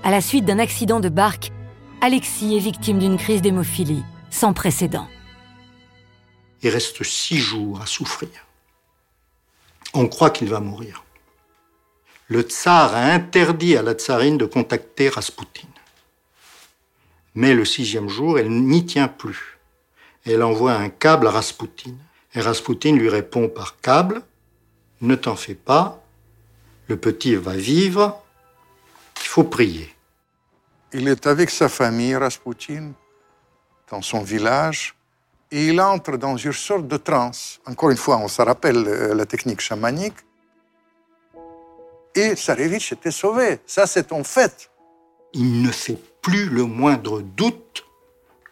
À 0.03 0.11
la 0.11 0.21
suite 0.21 0.45
d'un 0.45 0.59
accident 0.59 1.01
de 1.01 1.09
barque, 1.09 1.53
Alexis 2.01 2.57
est 2.57 2.61
victime 2.61 2.99
d'une 2.99 3.17
crise 3.17 3.41
d'hémophilie 3.41 4.05
sans 4.31 4.53
précédent. 4.53 5.09
Il 6.63 6.71
reste 6.71 7.03
six 7.05 7.39
jours 7.39 7.81
à 7.81 7.87
souffrir. 7.87 8.29
On 9.95 10.09
croit 10.09 10.31
qu'il 10.31 10.49
va 10.49 10.61
mourir 10.61 11.05
le 12.29 12.41
tsar 12.41 12.93
a 12.93 13.13
interdit 13.13 13.77
à 13.77 13.83
la 13.83 13.93
tsarine 13.93 14.37
de 14.37 14.47
contacter 14.47 15.09
Rasputin. 15.09 15.69
Mais 17.37 17.55
le 17.55 17.65
sixième 17.65 18.09
jour, 18.09 18.37
elle 18.37 18.51
n'y 18.51 18.85
tient 18.85 19.07
plus. 19.07 19.59
Elle 20.25 20.43
envoie 20.43 20.73
un 20.73 20.89
câble 20.89 21.29
à 21.29 21.31
Rasputin. 21.31 21.93
Et 22.37 22.41
Rasputin 22.41 22.93
lui 22.95 23.09
répond 23.09 23.49
par 23.49 23.81
câble, 23.81 24.23
ne 25.01 25.15
t'en 25.15 25.37
fais 25.37 25.55
pas, 25.55 26.05
le 26.87 26.99
petit 26.99 27.35
va 27.35 27.57
vivre, 27.57 28.23
il 29.17 29.27
faut 29.27 29.45
prier. 29.45 29.93
Il 30.93 31.09
est 31.09 31.27
avec 31.27 31.49
sa 31.49 31.71
famille, 31.71 32.15
Rasputin, 32.15 32.93
dans 33.91 34.03
son 34.03 34.21
village, 34.21 34.95
et 35.51 35.69
il 35.69 35.81
entre 35.81 36.19
dans 36.19 36.37
une 36.37 36.53
sorte 36.53 36.87
de 36.87 36.99
transe. 36.99 37.59
Encore 37.65 37.91
une 37.91 37.97
fois, 37.97 38.19
on 38.19 38.29
se 38.29 38.43
rappelle 38.43 38.87
euh, 38.87 39.15
la 39.15 39.25
technique 39.25 39.61
chamanique 39.61 40.17
et 42.15 42.37
Sarevich 42.37 42.93
était 42.93 43.11
sauvé. 43.11 43.61
Ça, 43.67 43.87
c'est 43.87 44.13
un 44.13 44.25
fait. 44.25 44.71
Il 45.33 45.63
ne 45.63 45.71
fait 45.71 45.99
plus 46.21 46.49
le 46.49 46.65
moindre 46.65 47.23
doute 47.23 47.86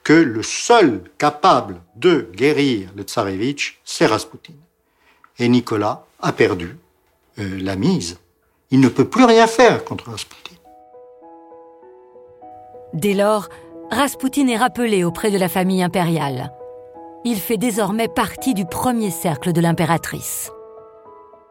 que 0.05 0.13
le 0.13 0.43
seul 0.43 1.03
capable 1.19 1.81
de 1.97 2.31
guérir 2.35 2.91
le 2.95 3.03
Tsarevitch, 3.03 3.81
c'est 3.85 4.07
Rasputin. 4.07 4.53
Et 5.39 5.49
Nicolas 5.49 6.05
a 6.21 6.33
perdu 6.33 6.77
euh, 7.39 7.59
la 7.61 7.75
mise. 7.75 8.19
Il 8.71 8.81
ne 8.81 8.89
peut 8.89 9.09
plus 9.09 9.25
rien 9.25 9.47
faire 9.47 9.85
contre 9.85 10.11
Rasputin. 10.11 10.55
Dès 12.93 13.15
lors, 13.15 13.49
Rasputin 13.91 14.47
est 14.49 14.57
rappelé 14.57 15.03
auprès 15.03 15.31
de 15.31 15.39
la 15.39 15.49
famille 15.49 15.83
impériale. 15.83 16.53
Il 17.25 17.37
fait 17.37 17.57
désormais 17.57 18.09
partie 18.09 18.55
du 18.55 18.67
premier 18.67 19.11
cercle 19.11 19.53
de 19.53 19.61
l'impératrice 19.61 20.53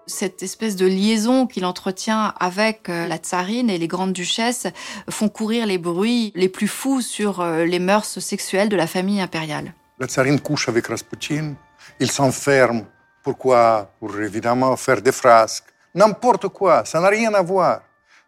cette 0.08 0.44
espèce 0.44 0.76
de 0.76 0.86
liaison 0.86 1.48
qu'il 1.48 1.66
entretient 1.66 2.34
avec 2.40 2.90
euh, 2.90 3.08
la 3.08 3.18
tsarine 3.18 3.70
et 3.70 3.78
les 3.78 3.88
grandes 3.88 4.14
duchesses 4.14 4.68
font 5.10 5.30
courir 5.30 5.66
les 5.66 5.78
bruits 5.78 6.32
les 6.36 6.50
plus 6.50 6.68
fous 6.68 7.02
sur 7.02 7.42
euh, 7.42 7.66
les 7.66 7.80
mœurs 7.80 8.20
sexuelles 8.20 8.70
de 8.70 8.76
la 8.76 8.88
famille 8.88 9.22
impériale. 9.22 9.74
La 10.00 10.08
tsarine 10.08 10.40
couche 10.40 10.70
avec 10.70 10.88
Rasputin, 10.88 11.54
il 12.00 12.12
s'enferme. 12.12 12.86
Pourquoi? 13.24 13.92
Pour 14.00 14.20
évidemment 14.20 14.76
faire 14.76 15.02
des 15.02 15.14
frasques, 15.14 15.74
N'importe 15.96 16.48
quoi, 16.48 16.86
ça 16.86 17.00
n'a 17.00 17.10
rien 17.10 17.34
à 17.34 17.42
voir. 17.42 17.82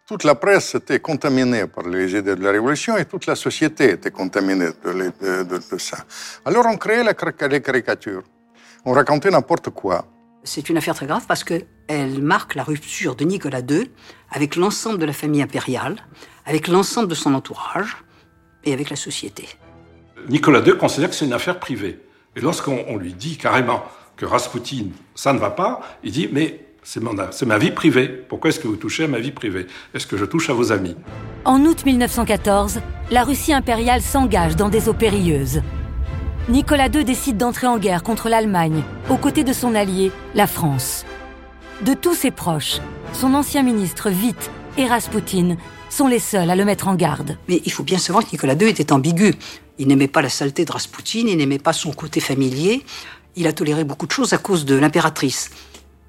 Toute 0.06 0.22
la 0.22 0.36
presse 0.36 0.76
était 0.76 1.00
contaminée 1.00 1.66
par 1.66 1.84
les 1.88 2.14
idées 2.14 2.36
de 2.36 2.44
la 2.44 2.52
Révolution 2.52 2.96
et 2.96 3.06
toute 3.06 3.26
la 3.26 3.34
société 3.34 3.90
était 3.90 4.12
contaminée 4.12 4.68
de, 4.84 5.78
ça. 5.78 5.98
Alors 6.44 6.64
on 6.66 6.76
créait 6.76 7.02
les 7.02 7.60
caricatures. 7.60 8.22
On 8.84 8.92
racontait 8.92 9.30
n'importe 9.30 9.70
quoi. 9.70 10.04
C'est 10.46 10.68
une 10.68 10.76
affaire 10.76 10.94
très 10.94 11.06
grave 11.06 11.24
parce 11.26 11.42
qu'elle 11.42 12.22
marque 12.22 12.54
la 12.54 12.62
rupture 12.62 13.16
de 13.16 13.24
Nicolas 13.24 13.62
II 13.68 13.90
avec 14.30 14.54
l'ensemble 14.54 14.98
de 14.98 15.04
la 15.04 15.12
famille 15.12 15.42
impériale, 15.42 15.96
avec 16.44 16.68
l'ensemble 16.68 17.08
de 17.08 17.16
son 17.16 17.34
entourage 17.34 17.96
et 18.64 18.72
avec 18.72 18.88
la 18.88 18.96
société. 18.96 19.48
Nicolas 20.28 20.60
II 20.60 20.78
considère 20.78 21.10
que 21.10 21.16
c'est 21.16 21.26
une 21.26 21.32
affaire 21.32 21.58
privée. 21.58 21.98
Et 22.36 22.40
lorsqu'on 22.40 22.96
lui 22.96 23.12
dit 23.12 23.36
carrément 23.38 23.82
que 24.16 24.24
Rasputin, 24.24 24.86
ça 25.16 25.32
ne 25.32 25.38
va 25.40 25.50
pas, 25.50 25.80
il 26.04 26.12
dit 26.12 26.28
Mais 26.32 26.64
c'est 26.84 27.02
ma 27.02 27.58
vie 27.58 27.72
privée. 27.72 28.06
Pourquoi 28.06 28.50
est-ce 28.50 28.60
que 28.60 28.68
vous 28.68 28.76
touchez 28.76 29.04
à 29.04 29.08
ma 29.08 29.18
vie 29.18 29.32
privée? 29.32 29.66
Est-ce 29.94 30.06
que 30.06 30.16
je 30.16 30.24
touche 30.24 30.48
à 30.48 30.52
vos 30.52 30.70
amis? 30.70 30.96
En 31.44 31.60
août 31.64 31.84
1914, 31.84 32.80
la 33.10 33.24
Russie 33.24 33.52
impériale 33.52 34.00
s'engage 34.00 34.54
dans 34.54 34.68
des 34.68 34.88
eaux 34.88 34.94
périlleuses. 34.94 35.60
Nicolas 36.48 36.86
II 36.86 37.04
décide 37.04 37.38
d'entrer 37.38 37.66
en 37.66 37.76
guerre 37.76 38.04
contre 38.04 38.28
l'Allemagne, 38.28 38.84
aux 39.10 39.16
côtés 39.16 39.42
de 39.42 39.52
son 39.52 39.74
allié, 39.74 40.12
la 40.36 40.46
France. 40.46 41.04
De 41.84 41.92
tous 41.92 42.14
ses 42.14 42.30
proches, 42.30 42.78
son 43.12 43.34
ancien 43.34 43.64
ministre 43.64 44.10
Witt 44.10 44.52
et 44.78 44.86
Rasputin 44.86 45.56
sont 45.90 46.06
les 46.06 46.20
seuls 46.20 46.48
à 46.48 46.54
le 46.54 46.64
mettre 46.64 46.86
en 46.86 46.94
garde. 46.94 47.36
Mais 47.48 47.60
il 47.64 47.72
faut 47.72 47.82
bien 47.82 47.98
savoir 47.98 48.24
que 48.24 48.30
Nicolas 48.30 48.54
II 48.54 48.68
était 48.68 48.92
ambigu. 48.92 49.34
Il 49.78 49.88
n'aimait 49.88 50.06
pas 50.06 50.22
la 50.22 50.28
saleté 50.28 50.64
de 50.64 50.70
Rasputin, 50.70 51.24
il 51.26 51.36
n'aimait 51.36 51.58
pas 51.58 51.72
son 51.72 51.92
côté 51.92 52.20
familier. 52.20 52.86
Il 53.34 53.48
a 53.48 53.52
toléré 53.52 53.82
beaucoup 53.82 54.06
de 54.06 54.12
choses 54.12 54.32
à 54.32 54.38
cause 54.38 54.64
de 54.64 54.76
l'impératrice. 54.76 55.50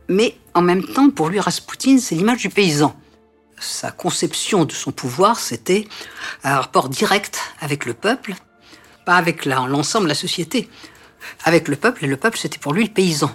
Mais 0.07 0.37
en 0.53 0.61
même 0.61 0.85
temps, 0.85 1.09
pour 1.09 1.29
lui, 1.29 1.39
Rasputin, 1.39 1.97
c'est 1.97 2.13
l'image 2.13 2.41
du 2.41 2.49
paysan. 2.49 2.95
Sa 3.59 3.89
conception 3.89 4.65
de 4.65 4.71
son 4.71 4.91
pouvoir, 4.91 5.39
c'était 5.39 5.87
un 6.43 6.57
rapport 6.57 6.89
direct 6.89 7.39
avec 7.59 7.87
le 7.87 7.95
peuple, 7.95 8.35
pas 9.07 9.15
avec 9.15 9.45
l'ensemble 9.45 10.03
de 10.03 10.09
la 10.09 10.15
société. 10.15 10.67
Avec 11.45 11.69
le 11.69 11.77
peuple, 11.77 12.03
et 12.03 12.07
le 12.09 12.17
peuple, 12.17 12.37
c'était 12.37 12.57
pour 12.57 12.73
lui 12.73 12.83
le 12.83 12.91
paysan. 12.91 13.31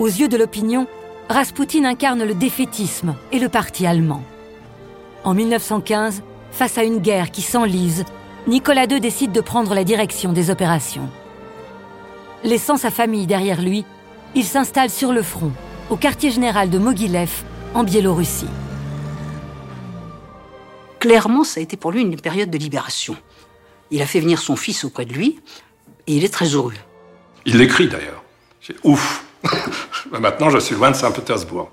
Aux 0.00 0.08
yeux 0.08 0.26
de 0.26 0.36
l'opinion, 0.36 0.88
Rasputin 1.28 1.84
incarne 1.84 2.24
le 2.24 2.34
défaitisme 2.34 3.14
et 3.30 3.38
le 3.38 3.48
parti 3.48 3.86
allemand. 3.86 4.24
En 5.22 5.32
1915, 5.32 6.24
face 6.50 6.76
à 6.76 6.82
une 6.82 6.98
guerre 6.98 7.30
qui 7.30 7.40
s'enlise, 7.40 8.04
Nicolas 8.48 8.86
II 8.86 8.98
décide 8.98 9.30
de 9.30 9.40
prendre 9.40 9.74
la 9.74 9.84
direction 9.84 10.32
des 10.32 10.50
opérations. 10.50 11.08
Laissant 12.42 12.76
sa 12.76 12.90
famille 12.90 13.28
derrière 13.28 13.62
lui, 13.62 13.84
il 14.34 14.44
s'installe 14.44 14.90
sur 14.90 15.12
le 15.12 15.22
front, 15.22 15.52
au 15.88 15.96
quartier 15.96 16.32
général 16.32 16.68
de 16.68 16.78
Mogilev, 16.78 17.44
en 17.74 17.84
Biélorussie. 17.84 18.48
Clairement, 20.98 21.44
ça 21.44 21.60
a 21.60 21.62
été 21.62 21.76
pour 21.76 21.92
lui 21.92 22.00
une 22.00 22.20
période 22.20 22.50
de 22.50 22.58
libération. 22.58 23.16
Il 23.90 24.02
a 24.02 24.06
fait 24.06 24.20
venir 24.20 24.40
son 24.40 24.56
fils 24.56 24.84
auprès 24.84 25.04
de 25.04 25.12
lui, 25.12 25.40
et 26.06 26.14
il 26.14 26.24
est 26.24 26.32
très 26.32 26.46
heureux. 26.46 26.74
Il 27.46 27.58
l'écrit 27.58 27.88
d'ailleurs. 27.88 28.22
C'est 28.60 28.76
ouf. 28.84 29.24
Maintenant, 30.10 30.50
je 30.50 30.58
suis 30.58 30.74
loin 30.74 30.90
de 30.90 30.96
Saint-Pétersbourg. 30.96 31.70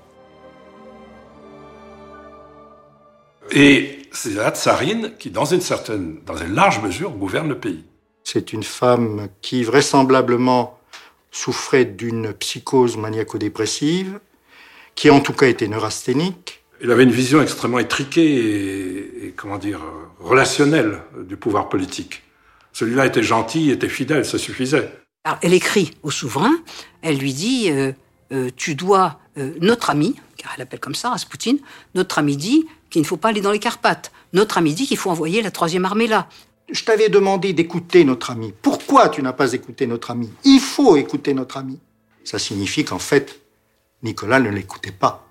Et 3.50 4.08
c'est 4.12 4.34
la 4.34 4.50
tsarine 4.50 5.12
qui, 5.18 5.30
dans 5.30 5.44
une 5.44 5.60
certaine, 5.60 6.18
dans 6.26 6.36
une 6.36 6.54
large 6.54 6.80
mesure, 6.82 7.10
gouverne 7.10 7.48
le 7.48 7.58
pays. 7.58 7.84
C'est 8.24 8.52
une 8.52 8.62
femme 8.62 9.28
qui 9.40 9.62
vraisemblablement 9.62 10.78
souffrait 11.30 11.84
d'une 11.84 12.32
psychose 12.34 12.96
maniaco-dépressive, 12.96 14.20
qui 14.94 15.10
en 15.10 15.20
tout 15.20 15.32
cas 15.32 15.46
était 15.46 15.68
neurasthénique. 15.68 16.64
Il 16.80 16.90
avait 16.92 17.02
une 17.02 17.10
vision 17.10 17.42
extrêmement 17.42 17.80
étriquée 17.80 19.26
et, 19.26 19.34
comment 19.36 19.58
dire, 19.58 19.80
relationnelle 20.20 21.02
du 21.26 21.36
pouvoir 21.36 21.68
politique. 21.68 22.22
Celui-là 22.72 23.06
était 23.06 23.22
gentil, 23.22 23.70
était 23.70 23.88
fidèle, 23.88 24.24
ça 24.24 24.38
suffisait. 24.38 24.92
Alors, 25.24 25.38
elle 25.42 25.54
écrit 25.54 25.90
au 26.02 26.10
souverain, 26.10 26.54
elle 27.02 27.18
lui 27.18 27.32
dit 27.32 27.70
euh, 27.70 27.92
euh, 28.32 28.50
Tu 28.56 28.76
dois, 28.76 29.18
euh, 29.36 29.52
notre 29.60 29.90
ami, 29.90 30.14
car 30.36 30.52
elle 30.54 30.62
appelle 30.62 30.78
comme 30.78 30.94
ça 30.94 31.10
Rasputin, 31.10 31.56
notre 31.94 32.18
ami 32.18 32.36
dit 32.36 32.66
qu'il 32.90 33.02
ne 33.02 33.06
faut 33.06 33.16
pas 33.16 33.30
aller 33.30 33.40
dans 33.40 33.50
les 33.50 33.58
Carpates. 33.58 34.12
Notre 34.32 34.58
ami 34.58 34.74
dit 34.74 34.86
qu'il 34.86 34.96
faut 34.96 35.10
envoyer 35.10 35.42
la 35.42 35.50
troisième 35.50 35.84
armée 35.84 36.06
là. 36.06 36.28
Je 36.70 36.84
t'avais 36.84 37.08
demandé 37.08 37.52
d'écouter 37.52 38.04
notre 38.04 38.30
ami. 38.30 38.54
Pourquoi 38.62 39.08
tu 39.08 39.22
n'as 39.22 39.32
pas 39.32 39.52
écouté 39.54 39.86
notre 39.86 40.10
ami? 40.10 40.30
Il 40.44 40.60
faut 40.60 40.96
écouter 40.96 41.34
notre 41.34 41.56
ami. 41.56 41.80
Ça 42.24 42.38
signifie 42.38 42.84
qu'en 42.84 42.98
fait, 42.98 43.40
Nicolas 44.02 44.38
ne 44.38 44.50
l'écoutait 44.50 44.92
pas. 44.92 45.27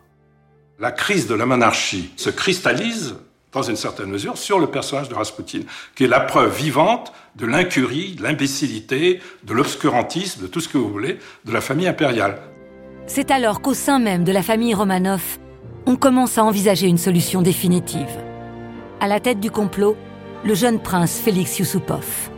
La 0.79 0.91
crise 0.91 1.25
de 1.25 1.33
la 1.33 1.47
monarchie 1.47 2.11
se 2.17 2.29
cristallise, 2.29 3.15
dans 3.51 3.63
une 3.63 3.75
certaine 3.75 4.11
mesure, 4.11 4.37
sur 4.37 4.59
le 4.59 4.67
personnage 4.67 5.09
de 5.09 5.15
Rasputin, 5.15 5.61
qui 5.95 6.03
est 6.03 6.07
la 6.07 6.19
preuve 6.19 6.55
vivante 6.55 7.11
de 7.35 7.47
l'incurie, 7.47 8.13
de 8.13 8.21
l'imbécilité, 8.21 9.19
de 9.43 9.53
l'obscurantisme, 9.55 10.43
de 10.43 10.45
tout 10.45 10.59
ce 10.59 10.69
que 10.69 10.77
vous 10.77 10.89
voulez, 10.89 11.17
de 11.45 11.51
la 11.51 11.61
famille 11.61 11.87
impériale. 11.87 12.39
C'est 13.07 13.31
alors 13.31 13.61
qu'au 13.61 13.73
sein 13.73 13.97
même 13.97 14.23
de 14.23 14.31
la 14.31 14.43
famille 14.43 14.75
Romanov, 14.75 15.39
on 15.87 15.95
commence 15.95 16.37
à 16.37 16.43
envisager 16.43 16.85
une 16.85 16.99
solution 16.99 17.41
définitive. 17.41 18.15
À 18.99 19.07
la 19.07 19.19
tête 19.19 19.39
du 19.39 19.49
complot, 19.49 19.97
le 20.45 20.53
jeune 20.53 20.79
prince 20.79 21.17
Félix 21.17 21.57
Yusupov. 21.57 22.29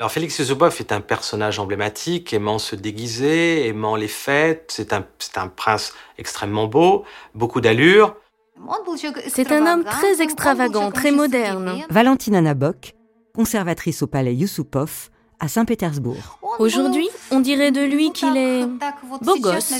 Alors 0.00 0.10
Félix 0.10 0.38
Yusupov 0.38 0.74
est 0.80 0.92
un 0.92 1.02
personnage 1.02 1.58
emblématique, 1.58 2.32
aimant 2.32 2.58
se 2.58 2.74
déguiser, 2.74 3.66
aimant 3.66 3.96
les 3.96 4.08
fêtes. 4.08 4.72
C'est 4.74 4.94
un, 4.94 5.04
un 5.36 5.48
prince 5.48 5.92
extrêmement 6.16 6.66
beau, 6.68 7.04
beaucoup 7.34 7.60
d'allure. 7.60 8.16
C'est 9.28 9.52
un 9.52 9.66
homme 9.66 9.84
très 9.84 10.22
extravagant, 10.22 10.90
très 10.90 11.10
moderne. 11.10 11.84
Valentina 11.90 12.40
Nabok, 12.40 12.94
conservatrice 13.34 14.00
au 14.00 14.06
palais 14.06 14.34
Yusupov 14.34 15.10
à 15.38 15.48
Saint-Pétersbourg. 15.48 16.38
Aujourd'hui, 16.58 17.10
on 17.30 17.40
dirait 17.40 17.70
de 17.70 17.82
lui 17.82 18.10
qu'il 18.12 18.38
est 18.38 18.64
beau 19.20 19.38
gosse. 19.38 19.74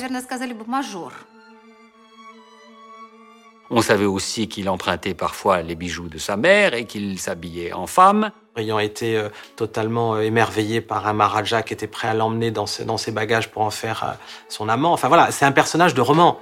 On 3.70 3.80
savait 3.80 4.04
aussi 4.04 4.48
qu'il 4.48 4.68
empruntait 4.68 5.14
parfois 5.14 5.62
les 5.62 5.76
bijoux 5.76 6.08
de 6.08 6.18
sa 6.18 6.36
mère 6.36 6.74
et 6.74 6.84
qu'il 6.84 7.18
s'habillait 7.18 7.72
en 7.72 7.86
femme. 7.86 8.32
Ayant 8.60 8.78
été 8.78 9.16
euh, 9.16 9.28
totalement 9.56 10.14
euh, 10.14 10.20
émerveillé 10.20 10.80
par 10.80 11.06
un 11.06 11.12
Maharaja 11.12 11.62
qui 11.62 11.72
était 11.72 11.86
prêt 11.86 12.08
à 12.08 12.14
l'emmener 12.14 12.50
dans, 12.50 12.66
dans, 12.84 12.96
ses 12.98 13.10
bagages 13.10 13.50
pour 13.50 13.62
en 13.62 13.70
faire 13.70 14.04
euh, 14.04 14.12
son 14.48 14.68
amant. 14.68 14.92
Enfin 14.92 15.08
voilà, 15.08 15.30
c'est 15.30 15.44
un 15.44 15.52
personnage 15.52 15.94
de 15.94 16.00
roman. 16.00 16.38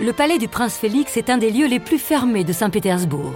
Le 0.00 0.12
palais 0.12 0.38
du 0.38 0.48
prince 0.48 0.76
Félix 0.76 1.16
est 1.16 1.30
un 1.30 1.38
des 1.38 1.50
lieux 1.50 1.68
les 1.68 1.80
plus 1.80 1.98
fermés 1.98 2.44
de 2.44 2.52
Saint-Pétersbourg. 2.52 3.32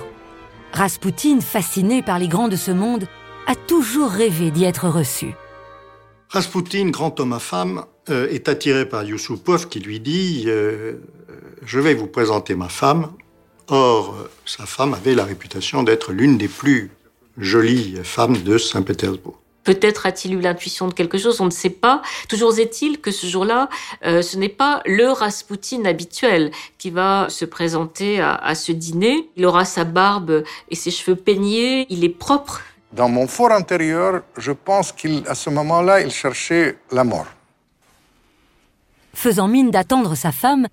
Rasputin, 0.72 1.40
fasciné 1.40 2.02
par 2.02 2.18
les 2.18 2.28
grands 2.28 2.48
de 2.48 2.56
ce 2.56 2.70
monde, 2.70 3.06
a 3.46 3.54
toujours 3.54 4.10
rêvé 4.10 4.50
d'y 4.50 4.64
être 4.64 4.88
reçu. 4.88 5.34
Rasputin, 6.28 6.90
grand 6.90 7.18
homme 7.18 7.32
à 7.32 7.38
femme, 7.38 7.84
est 8.08 8.48
attiré 8.48 8.88
par 8.88 9.04
Yusupov 9.04 9.68
qui 9.68 9.80
lui 9.80 9.98
dit 9.98 10.46
je 11.64 11.78
vais 11.80 11.94
vous 11.94 12.06
présenter 12.06 12.54
ma 12.54 12.68
femme. 12.68 13.12
Or, 13.70 14.16
sa 14.44 14.66
femme 14.66 14.94
avait 14.94 15.14
la 15.14 15.24
réputation 15.24 15.84
d'être 15.84 16.12
l'une 16.12 16.36
des 16.38 16.48
plus 16.48 16.90
jolies 17.38 18.00
femmes 18.02 18.42
de 18.42 18.58
Saint-Pétersbourg. 18.58 19.38
Peut-être 19.62 20.06
a-t-il 20.06 20.34
eu 20.34 20.40
l'intuition 20.40 20.88
de 20.88 20.94
quelque 20.94 21.18
chose, 21.18 21.40
on 21.40 21.44
ne 21.44 21.50
sait 21.50 21.70
pas. 21.70 22.02
Toujours 22.28 22.58
est-il 22.58 23.00
que 23.00 23.12
ce 23.12 23.26
jour-là, 23.26 23.68
euh, 24.04 24.22
ce 24.22 24.36
n'est 24.38 24.48
pas 24.48 24.82
le 24.86 25.08
Rasputin 25.08 25.84
habituel 25.84 26.50
qui 26.78 26.90
va 26.90 27.28
se 27.28 27.44
présenter 27.44 28.20
à, 28.20 28.34
à, 28.34 28.54
ce 28.54 28.72
dîner. 28.72 29.28
Il 29.36 29.46
aura 29.46 29.64
sa 29.64 29.84
barbe 29.84 30.42
et 30.70 30.74
ses 30.74 30.90
cheveux 30.90 31.16
peignés, 31.16 31.86
il 31.90 32.04
est 32.04 32.08
propre. 32.08 32.62
Dans 32.92 33.08
mon 33.08 33.28
fort 33.28 33.52
intérieur, 33.52 34.22
je 34.36 34.50
pense 34.50 34.90
qu'à 34.90 35.34
ce 35.34 35.50
moment-là, 35.50 36.00
il 36.00 36.10
cherchait 36.10 36.78
la 36.90 37.04
mort. 37.04 37.26
Faisant 39.14 39.46
mine 39.46 39.70
d'attendre 39.70 40.16
sa 40.16 40.32
femme, 40.32 40.66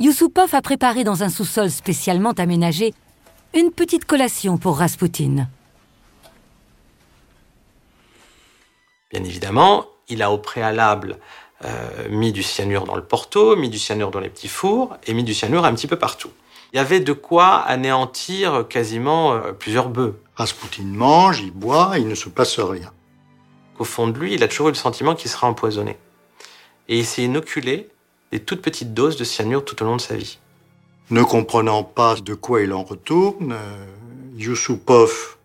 Yusupov 0.00 0.54
a 0.54 0.62
préparé 0.62 1.02
dans 1.02 1.24
un 1.24 1.28
sous-sol 1.28 1.72
spécialement 1.72 2.30
aménagé 2.30 2.94
une 3.52 3.72
petite 3.72 4.04
collation 4.04 4.56
pour 4.56 4.78
Rasputin. 4.78 5.48
Bien 9.10 9.24
évidemment, 9.24 9.86
il 10.08 10.22
a 10.22 10.30
au 10.30 10.38
préalable 10.38 11.18
euh, 11.64 12.08
mis 12.10 12.30
du 12.30 12.44
cyanure 12.44 12.84
dans 12.84 12.94
le 12.94 13.02
porto, 13.02 13.56
mis 13.56 13.70
du 13.70 13.78
cyanure 13.78 14.12
dans 14.12 14.20
les 14.20 14.28
petits 14.28 14.46
fours 14.46 14.96
et 15.08 15.14
mis 15.14 15.24
du 15.24 15.34
cyanure 15.34 15.64
un 15.64 15.74
petit 15.74 15.88
peu 15.88 15.98
partout. 15.98 16.30
Il 16.72 16.76
y 16.76 16.78
avait 16.78 17.00
de 17.00 17.12
quoi 17.12 17.56
anéantir 17.56 18.68
quasiment 18.68 19.32
euh, 19.32 19.52
plusieurs 19.52 19.88
bœufs. 19.88 20.22
Rasputin 20.36 20.84
mange, 20.84 21.40
il 21.40 21.50
boit, 21.50 21.98
il 21.98 22.06
ne 22.06 22.14
se 22.14 22.28
passe 22.28 22.60
rien. 22.60 22.92
Au 23.80 23.84
fond 23.84 24.06
de 24.06 24.16
lui, 24.16 24.34
il 24.34 24.44
a 24.44 24.48
toujours 24.48 24.68
eu 24.68 24.72
le 24.72 24.76
sentiment 24.76 25.16
qu'il 25.16 25.28
sera 25.30 25.48
empoisonné. 25.48 25.98
Et 26.86 26.98
il 27.00 27.04
s'est 27.04 27.24
inoculé 27.24 27.88
des 28.32 28.40
toutes 28.40 28.62
petites 28.62 28.94
doses 28.94 29.16
de 29.16 29.24
cyanure 29.24 29.64
tout 29.64 29.82
au 29.82 29.86
long 29.86 29.96
de 29.96 30.00
sa 30.00 30.16
vie. 30.16 30.38
Ne 31.10 31.22
comprenant 31.22 31.82
pas 31.82 32.16
de 32.16 32.34
quoi 32.34 32.62
il 32.62 32.72
en 32.72 32.82
retourne, 32.82 33.52
euh, 33.52 33.86
Yusupov 34.36 35.36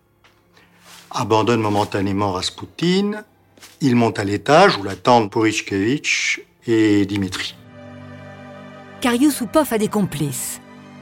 abandonne 1.11 1.61
momentanément 1.61 2.33
Rasputin. 2.33 3.23
Il 3.81 3.95
monte 3.95 4.19
à 4.19 4.23
l'étage 4.23 4.77
où 4.77 4.83
l'attendent 4.83 5.31
Porichkevitch 5.31 6.41
et 6.67 7.05
Dimitri. 7.05 7.55
Car 9.01 9.15
Yusupov 9.15 9.71
a 9.71 9.77
des 9.77 9.87
complices. 9.87 10.59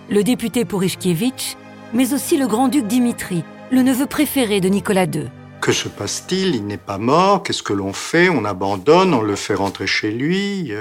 Le 0.09 0.23
député 0.23 0.65
Pourishkevitch, 0.65 1.55
mais 1.93 2.13
aussi 2.13 2.37
le 2.37 2.47
grand-duc 2.47 2.85
Dimitri, 2.85 3.43
le 3.71 3.81
neveu 3.81 4.05
préféré 4.05 4.59
de 4.59 4.67
Nicolas 4.67 5.05
II. 5.05 5.29
Que 5.61 5.71
se 5.71 5.87
passe-t-il? 5.87 6.55
Il 6.55 6.65
n'est 6.65 6.77
pas 6.77 6.97
mort. 6.97 7.43
Qu'est-ce 7.43 7.63
que 7.63 7.73
l'on 7.73 7.93
fait? 7.93 8.27
On 8.29 8.43
abandonne, 8.43 9.13
on 9.13 9.21
le 9.21 9.35
fait 9.35 9.53
rentrer 9.53 9.87
chez 9.87 10.11
lui. 10.11 10.73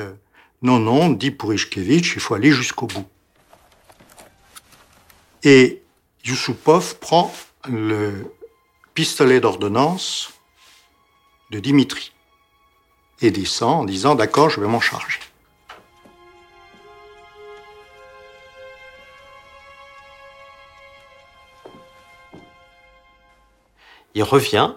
Non, 0.63 0.79
non, 0.79 1.09
dit 1.09 1.31
Pourishkevitch, 1.31 2.15
il 2.17 2.21
faut 2.21 2.35
aller 2.35 2.53
jusqu'au 2.53 2.87
bout. 2.87 3.07
Et 5.43 5.83
Yusupov 6.25 6.99
prend 6.99 7.33
le 7.67 8.35
pistolet 8.95 9.41
d'ordonnance 9.41 10.35
de 11.51 11.61
Dimitri 11.61 12.13
et 13.23 13.31
descend 13.31 13.81
en 13.81 13.85
disant 13.85 14.15
D'accord, 14.15 14.51
je 14.51 14.61
vais 14.61 14.67
m'en 14.67 14.81
charger. 14.81 15.19
Il 24.15 24.23
revient, 24.25 24.75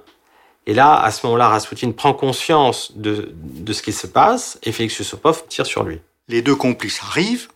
et 0.66 0.74
là, 0.74 0.96
à 1.02 1.12
ce 1.12 1.26
moment-là, 1.26 1.50
Rasputin 1.50 1.92
prend 1.92 2.14
conscience 2.14 2.94
de, 2.96 3.34
ce 3.72 3.82
qui 3.82 3.92
se 3.92 4.08
passe, 4.08 4.58
et 4.64 4.72
Félix 4.72 4.98
Yusupov 5.00 5.46
tire 5.48 5.66
sur 5.66 5.84
lui. 5.84 6.00
Les 6.30 6.42
deux 6.42 6.56
complices 6.56 7.02
arrivent, 7.02 7.50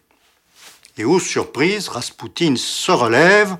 et 0.97 1.05
aux 1.05 1.19
surprise, 1.19 1.87
Rasputin 1.87 2.55
se 2.57 2.91
relève 2.91 3.55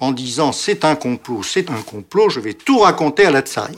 en 0.00 0.12
disant 0.12 0.52
c'est 0.52 0.84
un 0.84 0.94
complot, 0.94 1.42
c'est 1.42 1.70
un 1.70 1.82
complot, 1.82 2.28
je 2.28 2.38
vais 2.38 2.54
tout 2.54 2.78
raconter 2.78 3.24
à 3.24 3.30
la 3.30 3.40
tsari. 3.40 3.76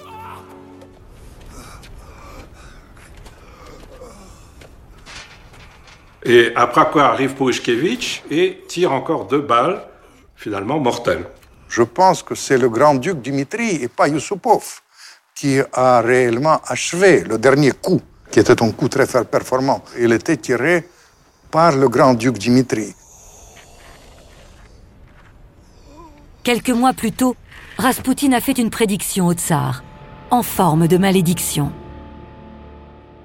Et 6.24 6.52
après 6.54 6.90
quoi 6.90 7.04
arrive 7.04 7.34
Pourishkevitch 7.34 8.24
et 8.30 8.62
tire 8.68 8.92
encore 8.92 9.26
deux 9.26 9.40
balles, 9.40 9.82
finalement 10.36 10.78
mortelles. 10.78 11.24
Je 11.70 11.84
pense 11.84 12.24
que 12.24 12.34
c'est 12.34 12.58
le 12.58 12.68
grand-duc 12.68 13.22
Dimitri 13.22 13.76
et 13.76 13.86
pas 13.88 14.08
Yusupov 14.08 14.80
qui 15.36 15.60
a 15.72 16.00
réellement 16.00 16.60
achevé 16.66 17.20
le 17.20 17.38
dernier 17.38 17.70
coup, 17.70 18.00
qui 18.30 18.40
était 18.40 18.60
un 18.60 18.72
coup 18.72 18.88
très 18.88 19.06
performant. 19.24 19.82
Il 19.98 20.12
était 20.12 20.36
tiré 20.36 20.88
par 21.50 21.76
le 21.76 21.88
grand-duc 21.88 22.36
Dimitri. 22.38 22.92
Quelques 26.42 26.70
mois 26.70 26.92
plus 26.92 27.12
tôt, 27.12 27.36
Rasputin 27.78 28.32
a 28.32 28.40
fait 28.40 28.58
une 28.58 28.70
prédiction 28.70 29.28
au 29.28 29.34
tsar, 29.34 29.84
en 30.30 30.42
forme 30.42 30.88
de 30.88 30.98
malédiction. 30.98 31.72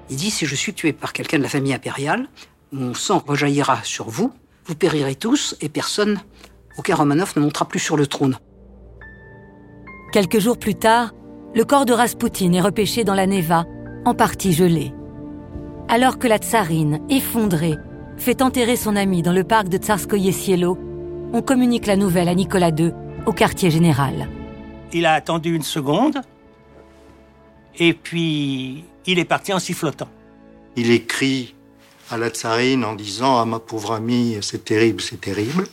Il 0.08 0.16
dit 0.16 0.30
si 0.30 0.46
je 0.46 0.54
suis 0.54 0.72
tué 0.72 0.92
par 0.92 1.12
quelqu'un 1.12 1.38
de 1.38 1.42
la 1.42 1.48
famille 1.48 1.74
impériale, 1.74 2.28
mon 2.70 2.94
sang 2.94 3.22
rejaillira 3.26 3.80
sur 3.82 4.08
vous, 4.08 4.32
vous 4.66 4.74
périrez 4.76 5.16
tous 5.16 5.56
et 5.60 5.68
personne, 5.68 6.20
aucun 6.78 6.94
Romanov 6.94 7.32
ne 7.36 7.42
montera 7.42 7.66
plus 7.66 7.78
sur 7.78 7.96
le 7.96 8.06
trône. 8.06 8.36
Quelques 10.12 10.38
jours 10.38 10.58
plus 10.58 10.74
tard, 10.74 11.12
le 11.54 11.64
corps 11.64 11.84
de 11.84 11.92
Rasputin 11.92 12.52
est 12.52 12.60
repêché 12.60 13.04
dans 13.04 13.14
la 13.14 13.26
Neva, 13.26 13.64
en 14.04 14.14
partie 14.14 14.52
gelé. 14.52 14.92
Alors 15.88 16.18
que 16.18 16.28
la 16.28 16.38
tsarine, 16.38 17.00
effondrée, 17.08 17.76
fait 18.16 18.42
enterrer 18.42 18.76
son 18.76 18.96
ami 18.96 19.22
dans 19.22 19.32
le 19.32 19.44
parc 19.44 19.68
de 19.68 19.78
Tsarskoye 19.78 20.32
Sielo, 20.32 20.78
on 21.32 21.42
communique 21.42 21.86
la 21.86 21.96
nouvelle 21.96 22.28
à 22.28 22.34
Nicolas 22.34 22.70
II, 22.70 22.92
au 23.26 23.32
quartier 23.32 23.70
général. 23.70 24.28
Il 24.92 25.06
a 25.06 25.14
attendu 25.14 25.54
une 25.54 25.62
seconde, 25.62 26.20
et 27.78 27.92
puis 27.92 28.84
il 29.06 29.18
est 29.18 29.24
parti 29.24 29.52
en 29.52 29.58
sifflotant. 29.58 30.08
Il 30.76 30.90
écrit 30.90 31.54
à 32.10 32.16
la 32.16 32.28
tsarine 32.28 32.84
en 32.84 32.94
disant 32.94 33.40
à 33.40 33.44
ma 33.44 33.58
pauvre 33.58 33.92
amie, 33.92 34.38
c'est 34.42 34.64
terrible, 34.64 35.00
c'est 35.00 35.20
terrible. 35.20 35.66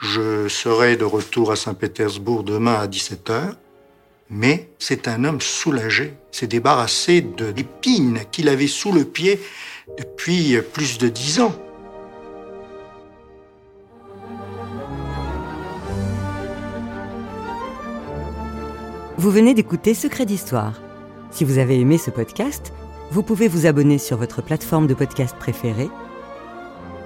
Je 0.00 0.46
serai 0.48 0.96
de 0.96 1.04
retour 1.04 1.50
à 1.50 1.56
Saint-Pétersbourg 1.56 2.44
demain 2.44 2.74
à 2.74 2.86
17h. 2.86 3.54
Mais 4.30 4.70
c'est 4.78 5.08
un 5.08 5.24
homme 5.24 5.40
soulagé, 5.40 6.14
s'est 6.30 6.46
débarrassé 6.46 7.22
de 7.22 7.46
l'épine 7.46 8.20
qu'il 8.30 8.48
avait 8.48 8.66
sous 8.66 8.92
le 8.92 9.04
pied 9.04 9.40
depuis 9.98 10.58
plus 10.72 10.98
de 10.98 11.08
dix 11.08 11.40
ans. 11.40 11.54
Vous 19.16 19.30
venez 19.30 19.54
d'écouter 19.54 19.94
Secret 19.94 20.26
d'Histoire. 20.26 20.80
Si 21.32 21.44
vous 21.44 21.58
avez 21.58 21.80
aimé 21.80 21.98
ce 21.98 22.10
podcast, 22.10 22.72
vous 23.10 23.22
pouvez 23.22 23.48
vous 23.48 23.66
abonner 23.66 23.98
sur 23.98 24.16
votre 24.16 24.42
plateforme 24.42 24.86
de 24.86 24.94
podcast 24.94 25.34
préférée. 25.36 25.90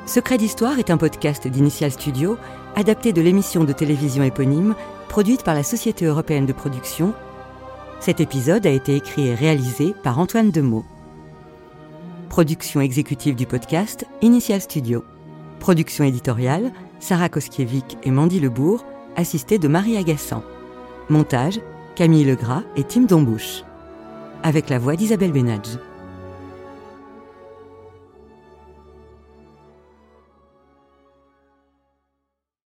Secret 0.07 0.37
d'Histoire 0.37 0.79
est 0.79 0.91
un 0.91 0.97
podcast 0.97 1.47
d'Initial 1.47 1.93
Studio 1.93 2.37
adapté 2.75 3.13
de 3.13 3.23
l'émission 3.23 3.65
de 3.65 3.73
télévision 3.73 4.25
éponyme 4.25 4.75
produite 5.09 5.45
par 5.45 5.55
la 5.55 5.63
Société 5.63 6.07
européenne 6.07 6.45
de 6.45 6.53
production. 6.53 7.15
Cet 8.01 8.21
épisode 8.21 8.67
a 8.67 8.71
été 8.71 8.97
écrit 8.97 9.29
et 9.29 9.35
réalisé 9.35 9.95
par 10.03 10.19
Antoine 10.19 10.51
Demeaux. 10.51 10.85
Production 12.29 12.81
exécutive 12.81 13.37
du 13.37 13.47
podcast 13.47 14.05
Initial 14.23 14.61
Studio. 14.61 15.05
Production 15.61 16.05
éditoriale 16.05 16.73
Sarah 16.99 17.29
Koskiewicz 17.29 17.97
et 18.03 18.11
Mandy 18.11 18.41
Lebourg, 18.41 18.85
assistée 19.17 19.59
de 19.59 19.69
Marie 19.69 19.97
Agassan. 19.97 20.43
Montage 21.11 21.61
Camille 21.95 22.25
Legras 22.25 22.63
et 22.75 22.83
Tim 22.83 23.03
Dombouche. 23.03 23.63
Avec 24.43 24.69
la 24.69 24.81
voix 24.81 24.97
d'Isabelle 24.97 25.33
Benadj. 25.33 25.79